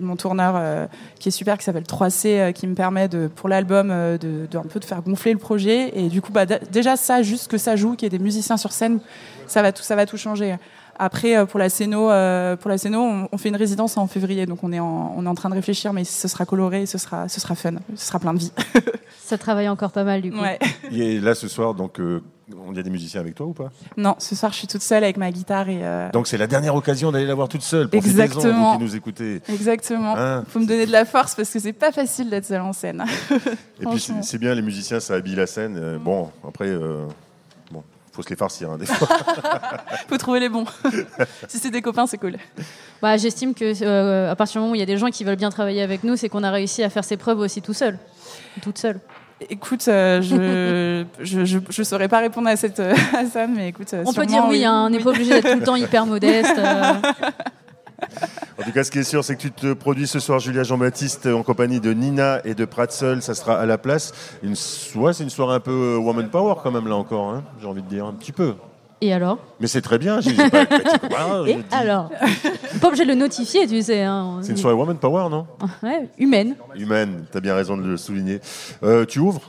[0.00, 0.86] mon tourneur euh,
[1.18, 4.62] qui est super, qui s'appelle 3C, euh, qui me permet de, pour l'album, de, un
[4.62, 5.98] peu de faire gonfler le projet.
[5.98, 8.58] Et du coup, bah, déjà ça, juste que ça joue, qu'il y ait des musiciens
[8.58, 9.00] sur scène,
[9.46, 10.56] ça va tout, ça va tout changer.
[10.98, 14.06] Après, euh, pour la scéno, euh, pour la scéno, on, on fait une résidence en
[14.06, 16.86] février, donc on est en, on est en train de réfléchir, mais ce sera coloré,
[16.86, 18.52] ce sera, ce sera fun, ce sera plein de vie.
[19.24, 20.40] Ça travaille encore pas mal du coup.
[20.40, 20.58] Ouais.
[20.92, 22.22] Et là, ce soir, donc, euh,
[22.66, 23.70] on y a des musiciens avec toi ou pas?
[23.98, 25.80] Non, ce soir, je suis toute seule avec ma guitare et.
[25.82, 27.90] euh, Donc, c'est la dernière occasion d'aller la voir toute seule.
[27.90, 28.72] Profitez-en, Exactement.
[28.72, 29.42] vous qui nous écoutez.
[29.50, 30.16] Exactement.
[30.16, 30.44] Hein?
[30.48, 33.04] Faut me donner de la force parce que c'est pas facile d'être seule en scène.
[33.82, 35.98] Et puis, c'est bien, les musiciens, ça habille la scène.
[36.02, 37.04] Bon, après, euh,
[38.18, 39.06] faut se les farcir, hein, des fois.
[40.08, 40.64] Faut trouver les bons.
[41.48, 42.36] si c'est des copains, c'est cool.
[43.00, 45.22] Bah, J'estime que euh, à partir du moment où il y a des gens qui
[45.22, 47.74] veulent bien travailler avec nous, c'est qu'on a réussi à faire ses preuves aussi tout
[47.74, 47.96] seul,
[48.60, 48.98] toute seule.
[49.48, 53.68] Écoute, euh, je, je, je, je saurais pas répondre à, cette, euh, à ça, mais
[53.68, 53.94] écoute.
[54.04, 55.04] On peut dire oui, hein, on n'est oui.
[55.04, 56.58] pas obligé d'être tout le temps hyper modeste.
[58.60, 60.64] En tout cas, ce qui est sûr, c'est que tu te produis ce soir, Julia
[60.64, 63.22] Jean-Baptiste, en compagnie de Nina et de Pratzel.
[63.22, 64.12] Ça sera à la place.
[64.42, 67.30] Une, so- ouais, c'est une soirée un peu euh, woman power, quand même, là encore.
[67.30, 68.54] hein, j'ai envie de dire, un petit peu.
[69.00, 69.38] Et alors?
[69.60, 70.20] Mais c'est très bien.
[70.20, 70.64] j'ai- j'ai pas-
[71.08, 72.10] Voilà, je Et alors?
[72.80, 74.02] Pas obligé de le notifier, tu sais.
[74.02, 74.38] hein.
[74.42, 75.46] C'est une soirée woman power, non?
[75.84, 76.56] Ouais, humaine.
[76.74, 78.40] Humaine, t'as bien raison de le souligner.
[78.82, 79.40] Euh, tu ouvres?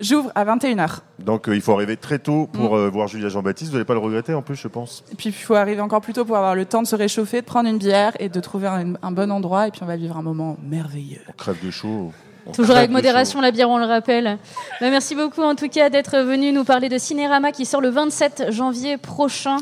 [0.00, 1.00] J'ouvre à 21h.
[1.18, 3.70] donc euh, il faut arriver très tôt pour euh, voir Julia Jean-Baptiste.
[3.70, 5.04] Vous n'allez pas le regretter en plus, je pense.
[5.12, 7.42] Et puis, il faut arriver encore plus tôt pour avoir le temps de se réchauffer,
[7.42, 9.68] de prendre une bière et de trouver un, un bon endroit.
[9.68, 11.20] Et puis, on va vivre un moment merveilleux.
[11.28, 12.12] On crève de chaud.
[12.46, 14.38] On Toujours avec modération, la bière, on le rappelle.
[14.80, 17.90] Bah, merci beaucoup en tout cas d'être venu nous parler de Cinérama qui sort le
[17.90, 19.58] 27 janvier prochain.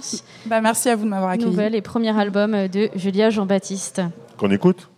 [0.46, 1.50] Bah, merci à vous de m'avoir accueilli.
[1.50, 4.02] Nouvel et premier album de Julia Jean-Baptiste.
[4.36, 4.88] Qu'on écoute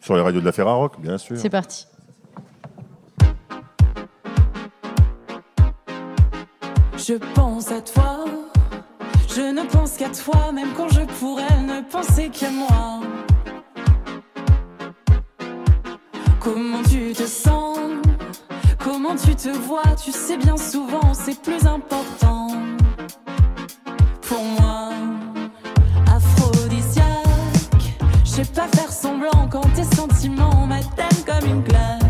[0.00, 1.36] sur les radios de la Ferrarock, bien sûr.
[1.36, 1.86] C'est parti.
[7.08, 8.24] Je pense à toi,
[9.28, 13.00] je ne pense qu'à toi, même quand je pourrais ne penser qu'à moi.
[16.40, 17.78] Comment tu te sens,
[18.82, 22.48] comment tu te vois, tu sais bien souvent c'est plus important.
[24.22, 24.88] Pour moi,
[26.12, 27.04] aphrodisiaque,
[28.24, 32.05] je sais pas faire semblant quand tes sentiments m'atteignent comme une claque.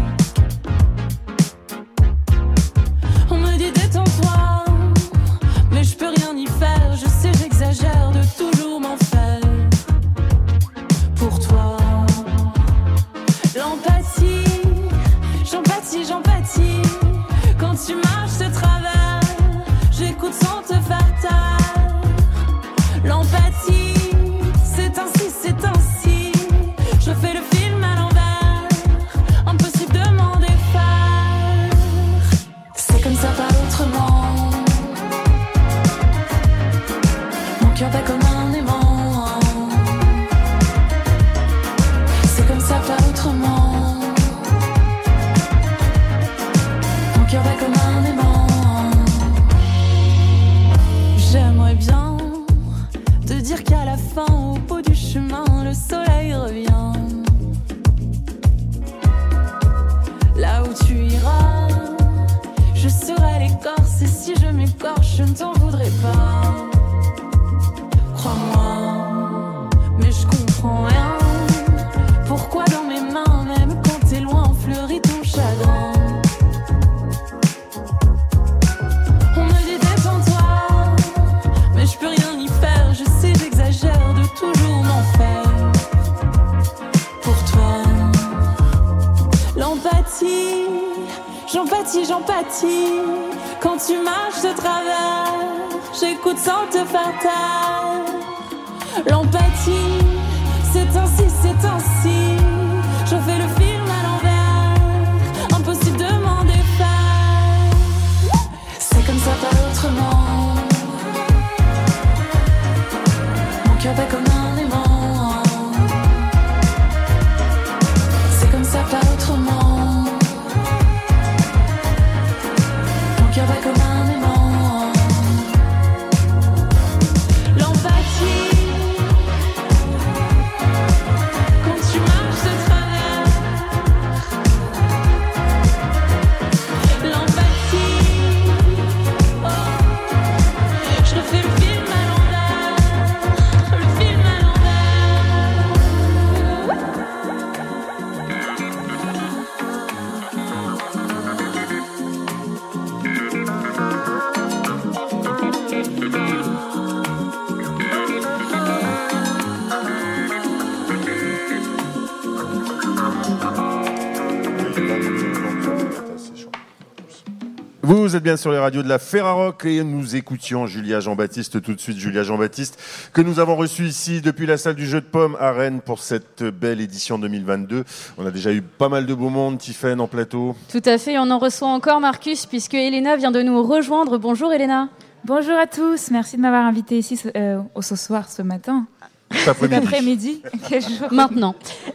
[168.17, 171.75] Vous êtes bien sur les radios de la Ferrarock et nous écoutions Julia Jean-Baptiste tout
[171.75, 171.99] de suite.
[171.99, 172.81] Julia Jean-Baptiste
[173.13, 175.99] que nous avons reçu ici depuis la salle du jeu de pommes à Rennes pour
[175.99, 177.85] cette belle édition 2022.
[178.17, 180.57] On a déjà eu pas mal de beau monde, Tiffaine en plateau.
[180.73, 184.17] Tout à fait, on en reçoit encore Marcus puisque Elena vient de nous rejoindre.
[184.17, 184.89] Bonjour Elena.
[185.27, 188.87] Bonjour à tous, merci de m'avoir invité ici euh, au ce soir, ce matin.
[189.33, 189.75] Cet après-midi.
[189.77, 190.43] Cet après-midi.
[190.69, 191.55] Quel jour Maintenant.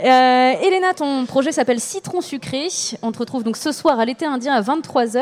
[0.00, 2.68] Euh, Elena, ton projet s'appelle Citron sucré.
[3.02, 5.20] On te retrouve donc ce soir à l'été indien à 23h.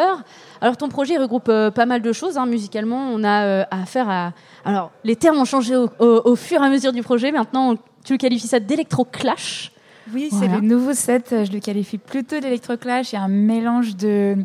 [0.61, 2.39] Alors ton projet regroupe euh, pas mal de choses.
[2.39, 2.47] hein.
[2.47, 4.33] Musicalement, on a euh, affaire à...
[4.65, 7.33] Alors les termes ont changé au, au- au fur et à mesure du projet.
[7.33, 7.75] Maintenant,
[8.05, 9.73] tu le qualifies ça d'électro-clash.
[10.15, 10.47] Oui, Voilà.
[10.55, 11.35] c'est le nouveau set.
[11.45, 13.13] Je le qualifie plutôt d'électroclash.
[13.13, 14.37] Il y a un mélange de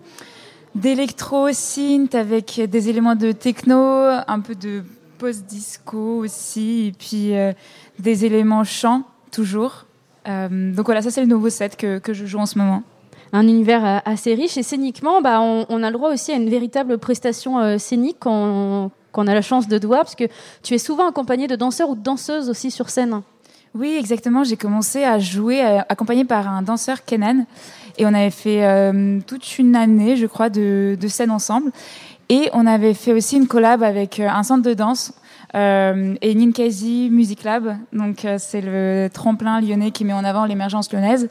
[0.73, 4.83] d'électro synth avec des éléments de techno, un peu de
[5.18, 7.53] post-disco aussi, et puis euh,
[7.99, 9.86] des éléments chants toujours.
[10.28, 12.84] Euh, donc voilà, ça c'est le nouveau set que, que je joue en ce moment.
[13.34, 16.36] Un univers euh, assez riche et scéniquement, bah, on, on a le droit aussi à
[16.36, 20.01] une véritable prestation euh, scénique quand on, quand on a la chance de te voir,
[20.01, 20.26] parce que
[20.63, 23.22] tu es souvent accompagné de danseurs ou de danseuses aussi sur scène.
[23.74, 24.45] Oui, exactement.
[24.45, 27.45] J'ai commencé à jouer euh, accompagné par un danseur Kenan
[27.97, 31.72] et on avait fait euh, toute une année, je crois, de, de scènes ensemble.
[32.30, 35.13] Et on avait fait aussi une collab avec euh, un centre de danse
[35.55, 37.78] euh, et Ninkasi Music Lab.
[37.93, 41.30] Donc euh, c'est le tremplin lyonnais qui met en avant l'émergence lyonnaise.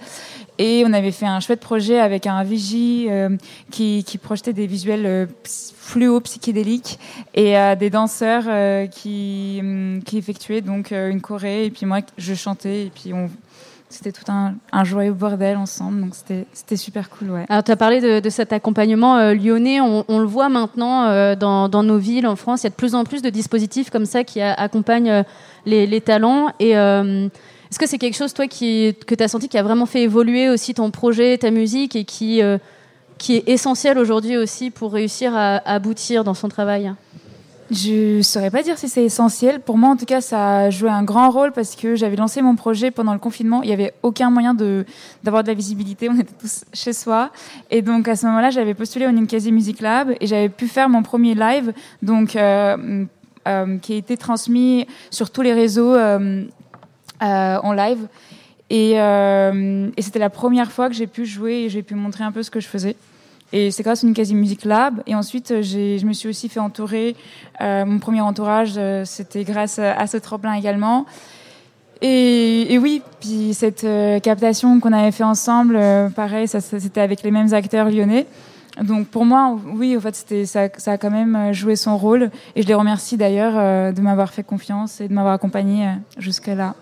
[0.59, 2.75] Et on avait fait un chouette projet avec un VJ
[3.09, 3.37] euh,
[3.71, 6.99] qui, projetait des visuels fluo psychédéliques
[7.35, 12.87] et des danseurs qui, hum, qui effectuaient donc une choré et puis moi je chantais
[12.87, 13.29] et puis on
[13.89, 17.45] c'était tout un, joyeux bordel ensemble donc c'était super cool.
[17.49, 19.81] Alors, tu as parlé de, cet accompagnement euh, lyonnais.
[19.81, 22.63] On, le voit maintenant euh, dans, nos villes en France.
[22.63, 25.23] Il y a de plus en plus de dispositifs comme ça qui accompagnent euh,
[25.67, 26.53] les, talents.
[26.59, 30.03] Est-ce que c'est quelque chose, toi, qui, que tu as senti qui a vraiment fait
[30.03, 32.41] évoluer aussi ton projet, ta musique et qui,
[33.19, 36.93] qui est essentiel aujourd'hui aussi pour réussir à aboutir dans son travail?
[37.71, 39.61] Je saurais pas dire si c'est essentiel.
[39.61, 42.43] Pour moi, en tout cas, ça a joué un grand rôle parce que j'avais lancé
[42.43, 43.63] mon projet pendant le confinement.
[43.63, 44.55] Il y avait aucun moyen
[45.23, 46.11] d'avoir de la visibilité.
[46.11, 47.31] On était tous chez soi.
[47.71, 50.91] Et donc, à ce moment-là, j'avais postulé au Ninkasi Music Lab et j'avais pu faire
[50.91, 53.07] mon premier live, donc euh,
[53.49, 56.45] euh, qui a été transmis sur tous les réseaux euh,
[57.21, 58.07] en live.
[58.69, 58.97] Et
[59.99, 62.51] c'était la première fois que j'ai pu jouer et j'ai pu montrer un peu ce
[62.51, 62.95] que je faisais.
[63.57, 65.01] Et c'est grâce à une quasi Music Lab.
[65.07, 67.15] Et ensuite, euh, je me suis aussi fait entourer.
[67.61, 71.07] Euh, mon premier entourage, euh, c'était grâce à, ce tremplin également.
[72.03, 73.87] Et, oui, puis cette
[74.23, 75.81] captation qu'on avait fait ensemble,
[76.15, 78.27] pareil, c'était avec les mêmes acteurs lyonnais.
[78.83, 82.31] Donc pour moi, oui, en fait, ça, a quand même joué son rôle.
[82.57, 86.75] Et je les remercie d'ailleurs de m'avoir fait confiance et de m'avoir accompagné euh, jusque-là.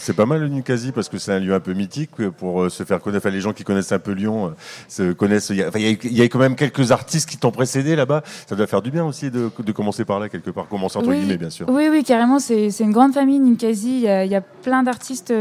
[0.00, 2.62] C'est pas mal le Ninkasi parce que c'est un lieu un peu mythique euh, pour
[2.62, 3.26] euh, se faire connaître.
[3.26, 4.50] Enfin, les gens qui connaissent un peu Lyon euh,
[4.88, 5.48] se connaissent.
[5.50, 7.36] Il y, a, enfin, il y a- il y a quand même quelques artistes qui
[7.38, 8.22] t'ont précédé là-bas.
[8.46, 10.68] Ça doit faire du bien aussi de, de commencer par là quelque part.
[10.68, 11.18] Commencer entre Oui.
[11.20, 11.68] guillemets, bien sûr.
[11.70, 13.96] Oui, oui, carrément, c'est une grande famille, Ninkasi.
[13.96, 15.32] Il y a, il y a plein d'artistes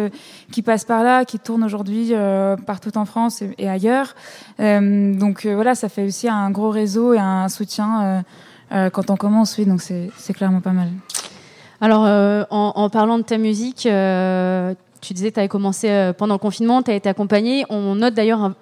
[0.51, 4.15] qui passent par là, qui tournent aujourd'hui euh, partout en France et, et ailleurs.
[4.59, 8.23] Euh, donc euh, voilà, ça fait aussi un gros réseau et un soutien
[8.69, 10.89] quand on commence, oui, donc c'est clairement pas mal.
[11.81, 16.11] Alors, euh, en, parlant de ta musique, euh, tu disais que tu avais commencé euh,
[16.13, 17.65] pendant le confinement, tu as été accompagné.
[17.69, 18.55] On note d'ailleurs un-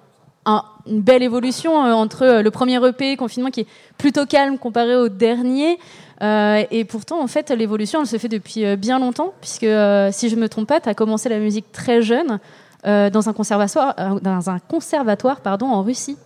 [0.44, 3.66] un- une belle évolution entre le premier EP, confinement, qui est
[3.98, 5.78] plutôt calme comparé au dernier.
[6.22, 9.66] Et pourtant, en fait, l'évolution, elle se fait depuis bien longtemps, puisque
[10.12, 12.38] si je me trompe pas, tu as commencé la musique très jeune
[12.84, 16.16] dans un conservatoire, dans un conservatoire pardon, en Russie.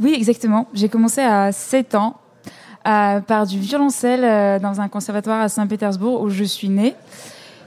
[0.00, 0.66] Oui, exactement.
[0.72, 2.16] J'ai commencé à 7 ans
[2.86, 6.94] à- par du violoncelle euh, dans un conservatoire à Saint-Pétersbourg où je suis née.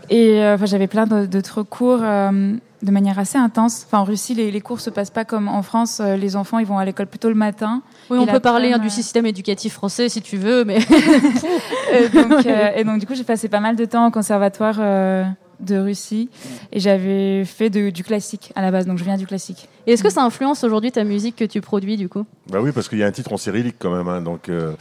[0.09, 3.85] Et euh, enfin, j'avais plein d'autres cours euh, de manière assez intense.
[3.85, 5.99] Enfin, en Russie, les, les cours se passent pas comme en France.
[5.99, 7.81] Euh, les enfants, ils vont à l'école plutôt le matin.
[8.09, 10.79] Oui, on peut parler hein, du système éducatif français si tu veux, mais.
[11.93, 14.77] et, donc, euh, et donc, du coup, j'ai passé pas mal de temps au conservatoire
[14.79, 15.25] euh,
[15.59, 16.29] de Russie
[16.71, 18.85] et j'avais fait de- du classique à la base.
[18.85, 19.67] Donc, je viens du classique.
[19.87, 22.25] Et est-ce que ça influence aujourd'hui ta musique que tu produis du coup?
[22.49, 24.07] Bah oui, parce qu'il y a un titre en cyrillique quand même.
[24.07, 24.49] hein, donc.
[24.49, 24.73] euh,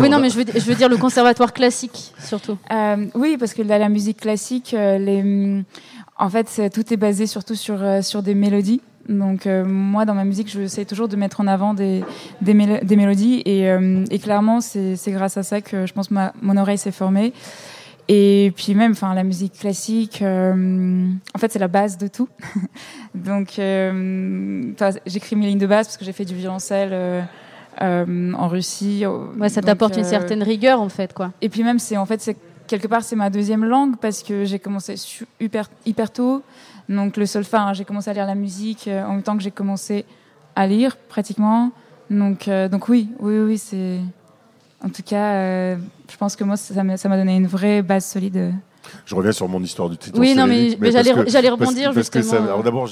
[0.00, 2.56] Oui, non, mais je veux, je veux dire le conservatoire classique surtout.
[2.72, 5.64] Euh, oui, parce que dans la musique classique, euh, les, hum,
[6.18, 8.80] en fait, tout est basé surtout sur, sur des mélodies.
[9.08, 12.02] Donc euh, moi, dans ma musique, je j'essaie toujours de mettre en avant des,
[12.40, 13.40] des, mélo- des mélodies.
[13.44, 16.56] Et, euh, et clairement, c'est c'est grâce à ça que je pense que ma, mon
[16.56, 17.32] oreille s'est formée.
[18.08, 22.28] Et puis même, enfin, la musique classique, euh, en fait, c'est la base de tout.
[23.14, 24.72] Donc, euh,
[25.06, 27.22] j'écris mes lignes de base parce que j'ai fait du violoncelle euh,
[27.82, 29.04] euh, en Russie.
[29.38, 31.32] Ouais, ça t'apporte une euh, certaine rigueur en fait, quoi.
[31.40, 32.36] et puis même, c'est en fait, c'est
[32.66, 34.94] quelque part, c'est ma deuxième langue parce que j'ai commencé
[35.40, 36.42] hyper, hyper tôt.
[36.88, 39.42] Donc le solfa, hein, j'ai commencé à lire la musique euh, en même temps que
[39.42, 40.04] j'ai commencé
[40.54, 41.72] à lire pratiquement.
[42.10, 43.98] Donc, euh, donc oui, oui, oui, c'est.
[44.84, 45.76] En tout cas, euh,
[46.10, 48.52] je pense que moi, ça m'a donné une vraie base solide.
[49.04, 50.18] Je reviens sur mon histoire du titre.
[50.20, 52.44] Oui, non, mais- j'allais- parce- rebondir, parce que ça- justement.
[52.44, 52.88] alors d'abord,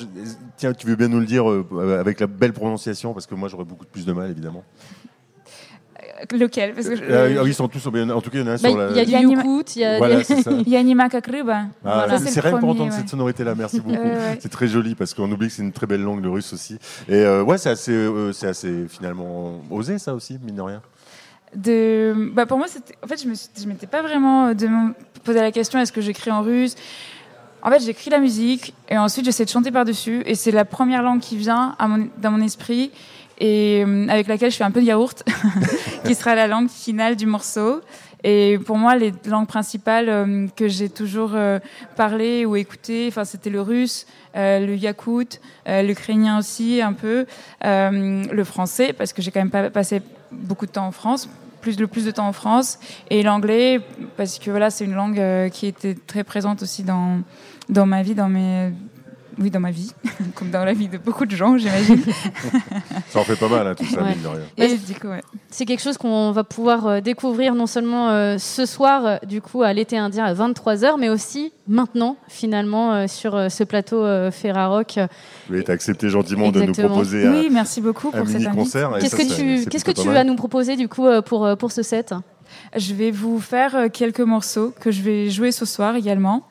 [0.56, 3.48] tiens, tu veux bien nous le dire euh, avec la belle prononciation, parce que moi
[3.48, 4.64] j'aurais beaucoup plus de mal, évidemment.
[6.32, 6.74] Lequel?
[6.74, 7.86] Parce que je- Euh, ah oui, ils sont tous.
[7.86, 8.90] En tout cas, il y en a un Bah, sur la.
[8.90, 10.42] il y a du Yukut, il y a Voilà, c'est
[11.10, 11.64] Kakryba.
[11.84, 12.96] Ah, c'est rien pour entendre ouais.
[12.96, 13.94] cette sonorité-là, merci beaucoup.
[14.02, 14.38] Ouais.
[14.40, 16.74] C'est très joli parce qu'on oublie que c'est une très belle langue, le russe aussi.
[17.08, 20.82] Et euh, ouais, c'est assez, euh, c'est assez finalement osé ça aussi, mine de rien.
[21.56, 22.66] Bah pour moi
[23.02, 24.68] en fait je me suis- je m'étais pas vraiment euh, de-
[25.22, 26.74] posé la question est-ce que j'écris en russe?
[27.62, 30.64] En fait j'écris la musique et ensuite j'essaie de chanter par dessus et c'est la
[30.64, 31.76] première langue qui vient
[32.18, 32.90] dans mon esprit
[33.38, 35.24] et euh, avec laquelle je fais un peu de yaourt
[36.04, 37.80] qui sera la langue finale du morceau.
[38.26, 41.32] Et pour moi les langues principales euh, que j'ai toujours
[41.96, 47.26] parlé ou écouté enfin c'était le russe le yakout l'ukrainien aussi un peu
[47.62, 50.02] le français parce que j'ai quand même pas passé
[50.32, 51.28] beaucoup de temps en France
[51.72, 52.78] le plus de temps en France.
[53.10, 53.80] Et l'anglais
[54.16, 57.20] parce que voilà c'est une langue euh, qui était très présente aussi dans
[57.68, 58.72] dans ma vie dans mes
[59.38, 59.92] oui dans ma vie
[60.34, 62.02] comme dans la vie de beaucoup de gens j'imagine
[63.08, 64.10] Ça en fait pas mal, hein, tout ça, Ouais.
[64.14, 65.10] mine de rien.
[65.10, 65.20] ouais.
[65.50, 69.40] C'est quelque chose qu'on va pouvoir euh, découvrir non seulement euh, ce soir, euh, du
[69.40, 74.30] coup, à l'été indien à 23h, mais aussi maintenant, finalement, euh, sur ce plateau euh,
[74.32, 74.98] Ferrarock.
[75.50, 78.96] Oui, t'as accepté gentiment de nous proposer Oui, un, merci beaucoup un pour cette mini-concert.
[78.96, 81.82] et Qu'est-ce que tu, que tu pas vas nous proposer, du coup, pour, pour ce
[81.82, 82.14] set
[82.76, 86.42] Je vais vous faire quelques morceaux que je vais jouer ce soir également.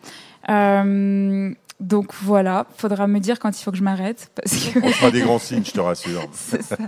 [0.49, 4.29] Euh, donc voilà, faudra me dire quand il faut que je m'arrête.
[4.35, 4.79] Parce que...
[4.83, 6.21] On fera des grands signes, je te rassure.
[6.31, 6.77] C'est ça.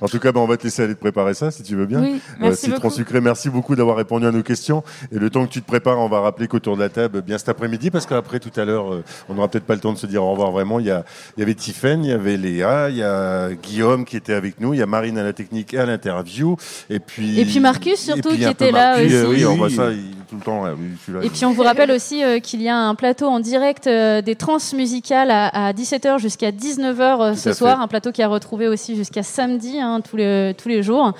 [0.00, 1.84] En tout cas, ben, on va te laisser aller te préparer ça, si tu veux
[1.84, 2.00] bien.
[2.00, 2.94] Oui, merci Citron beaucoup.
[2.94, 4.82] Sucré, merci beaucoup d'avoir répondu à nos questions.
[5.12, 7.36] Et le temps que tu te prépares, on va rappeler qu'autour de la table, bien
[7.36, 9.98] cet après-midi, parce qu'après, tout à l'heure, euh, on n'aura peut-être pas le temps de
[9.98, 10.80] se dire au revoir vraiment.
[10.80, 11.04] Il y, a,
[11.36, 14.58] il y avait Tiffaine, il y avait Léa, il y a Guillaume qui était avec
[14.58, 16.56] nous, il y a Marine à la technique et à l'interview.
[16.88, 19.14] Et puis, Et puis Marcus, surtout, puis qui était là aussi.
[19.14, 20.64] euh, Oui, on voit ça il- tout le temps.
[20.64, 20.74] là.
[21.22, 24.20] Et puis on vous rappelle aussi euh, qu'il y a un plateau en direct euh,
[24.22, 27.82] des trans musicales à, à 17h jusqu'à 19h euh, ce soir, fait.
[27.82, 31.12] un plateau qui a retrouvé aussi jusqu'à samedi hein, tous, les, tous les jours.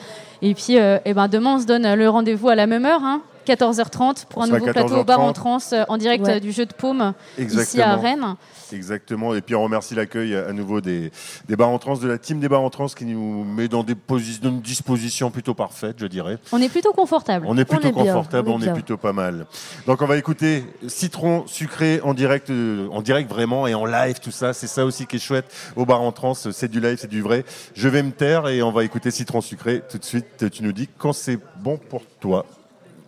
[0.42, 3.02] Et puis euh, eh ben, demain on se donne le rendez-vous à la même heure,
[3.02, 3.22] hein,
[3.53, 5.34] 14h30 pour On un nouveau plateau au bar en 14h30.
[5.34, 6.34] trans euh, en direct Ouais.
[6.36, 8.36] euh, du jeu de paume ici à Rennes.
[8.72, 9.34] Exactement.
[9.34, 11.11] Et puis on remercie l'accueil à nouveau des,
[11.46, 13.82] des bars en trans, de la team des bars en trans qui nous met dans
[13.82, 13.94] des
[14.42, 16.38] une disposition plutôt parfaite, je dirais.
[16.53, 17.46] On est plutôt confortable.
[17.49, 19.46] On est plutôt est bien, confortable, on est on est, plutôt pas mal.
[19.86, 24.18] Donc on va écouter Citron sucré en direct, euh, en direct vraiment et en live
[24.20, 24.53] tout ça.
[24.53, 25.46] C'est ça aussi qui est chouette
[25.76, 26.34] au bar en trans.
[26.34, 27.44] C'est du live, c'est du vrai.
[27.74, 30.51] Je vais me taire et on va écouter Citron sucré tout de suite.
[30.51, 32.44] Tu nous dis quand c'est bon pour toi.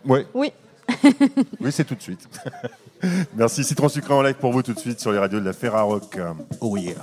[0.05, 0.25] Ouais.
[0.33, 0.51] Oui.
[1.59, 2.27] Oui, c'est tout de suite.
[3.35, 5.53] Merci Citron Sucré en live pour vous tout de suite sur les radios de la
[5.53, 6.17] Ferrarock.
[6.59, 6.95] Oh yeah.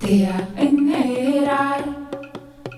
[0.00, 1.84] Tea en erar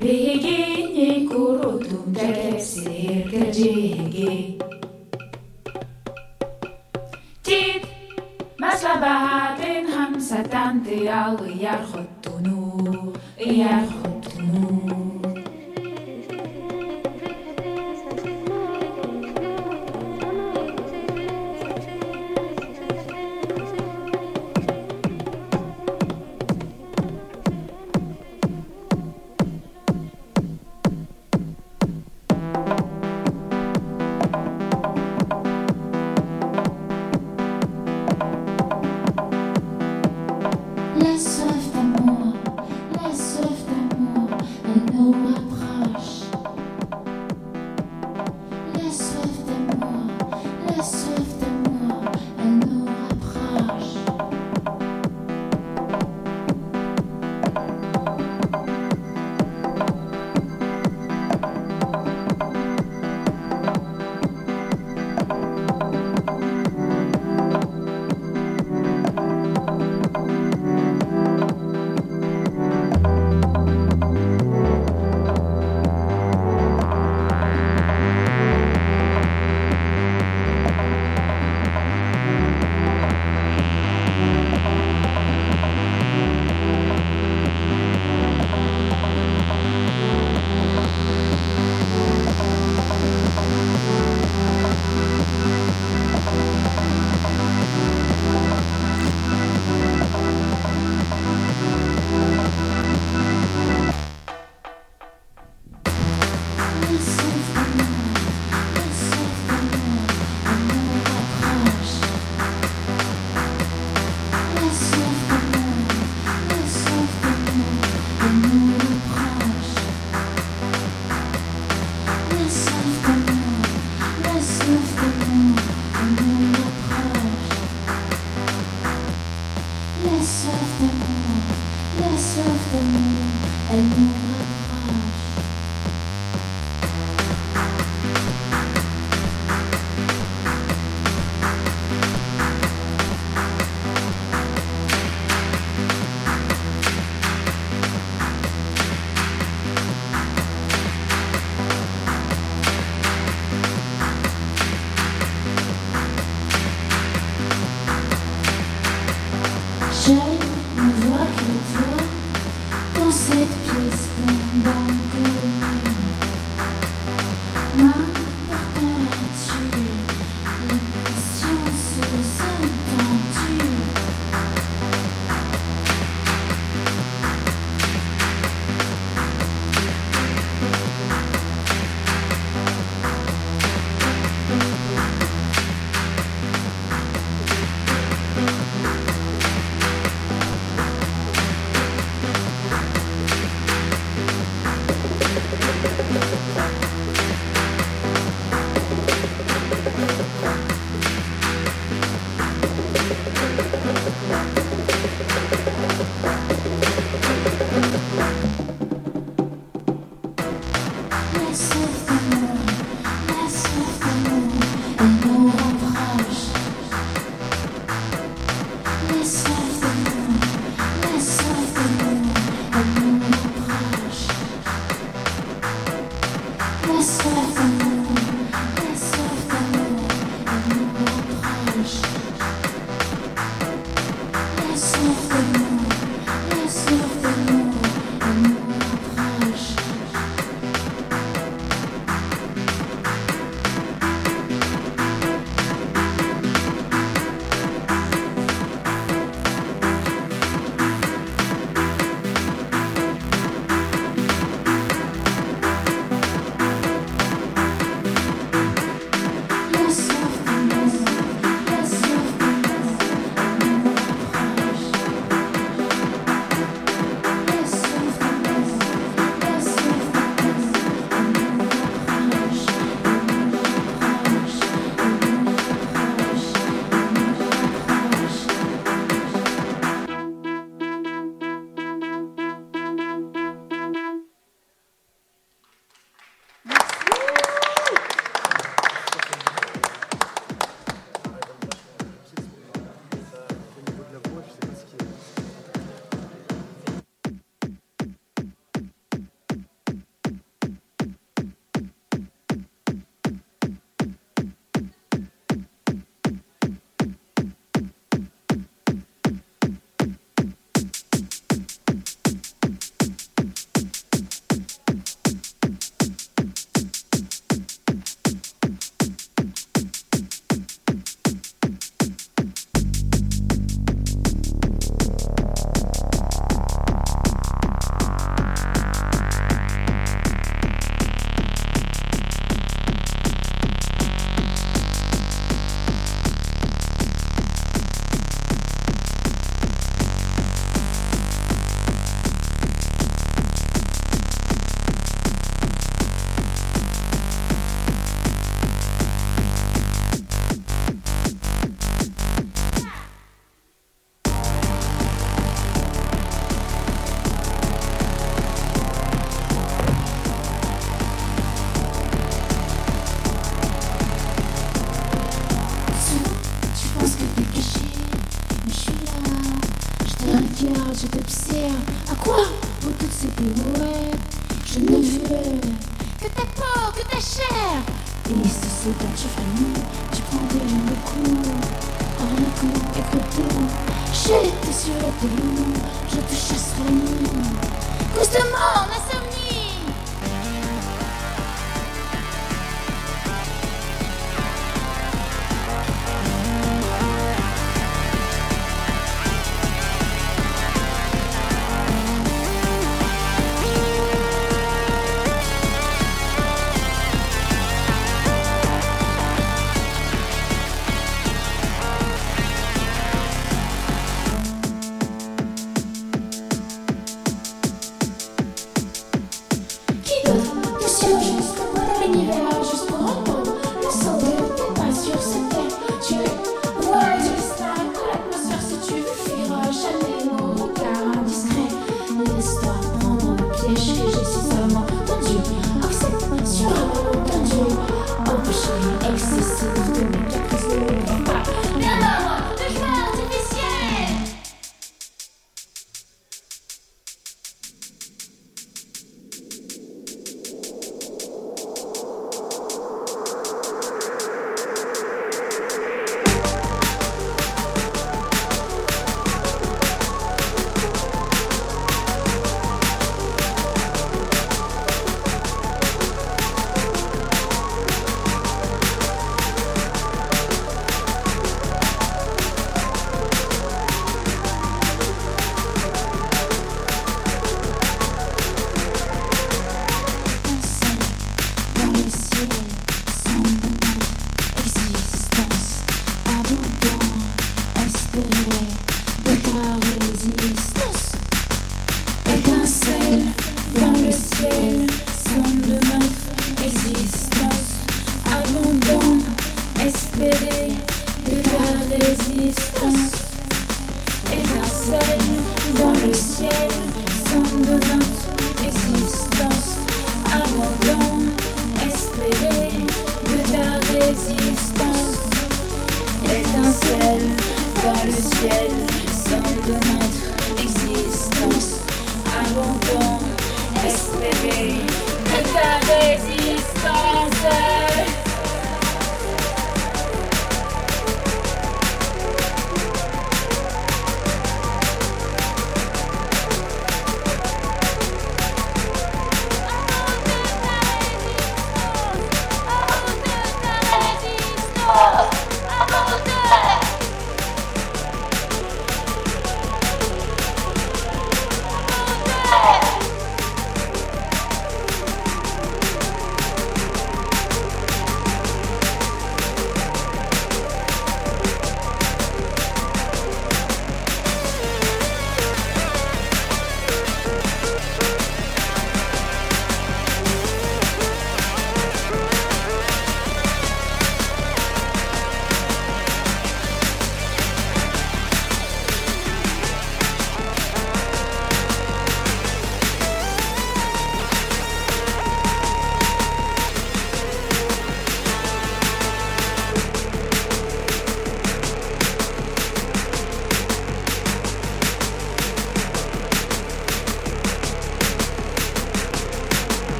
[0.00, 4.58] Vihigini kurutum tekesir kerjigi
[7.42, 7.82] Tid
[8.58, 14.01] maslabahatin hamsatan tiyalu yarkhutunu Yarkhutunu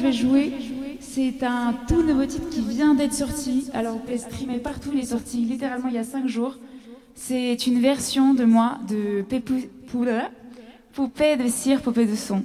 [0.00, 0.52] je vais jouer,
[1.00, 3.68] c'est un tout nouveau titre qui vient d'être sorti.
[3.74, 6.56] Alors, vous pouvez streamer partout, il est sorti littéralement il y a 5 jours.
[7.14, 9.22] C'est une version de moi de
[10.92, 12.42] Poupée de cire, Poupée de son.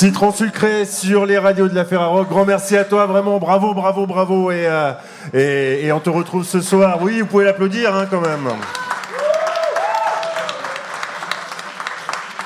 [0.00, 2.26] Citron sucré sur les radios de la Ferrarock.
[2.26, 4.50] Grand merci à toi, vraiment bravo, bravo, bravo.
[4.50, 4.92] Et, euh,
[5.34, 7.00] et, et on te retrouve ce soir.
[7.02, 8.48] Oui, vous pouvez l'applaudir hein, quand même.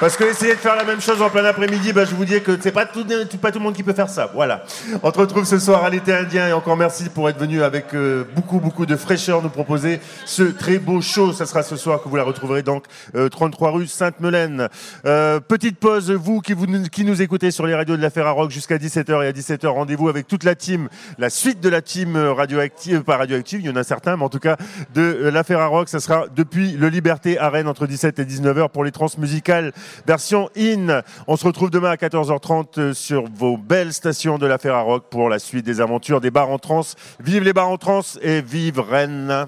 [0.04, 2.38] Parce que essayer de faire la même chose en plein après-midi, bah, je vous dis
[2.42, 3.06] que c'est pas tout,
[3.40, 4.30] pas tout le monde qui peut faire ça.
[4.34, 4.62] Voilà.
[5.02, 7.94] On te retrouve ce soir à l'été indien et encore merci pour être venu avec
[7.94, 11.32] euh, beaucoup, beaucoup de fraîcheur nous proposer ce très beau show.
[11.32, 14.68] Ça sera ce soir que vous la retrouverez donc euh, 33 rue Sainte-Melaine.
[15.06, 18.50] Euh, petite pause, vous qui, vous qui nous écoutez sur les radios de la Ferrarock
[18.50, 22.16] jusqu'à 17h et à 17h, rendez-vous avec toute la team, la suite de la team
[22.16, 24.58] euh, radioactive, pas radioactive, il y en a certains, mais en tout cas
[24.94, 25.88] de euh, la Ferrarock.
[25.88, 29.72] Ça sera depuis le Liberté à Rennes entre 17 et 19h pour les transmusicales
[30.06, 31.02] version in.
[31.26, 35.28] On se retrouve demain à 14h30 euh, sur vos belles stations de la Ferrarock pour
[35.28, 36.96] la suite des aventures des bars en trance.
[37.20, 39.46] Vive les bars en trance et vive Rennes.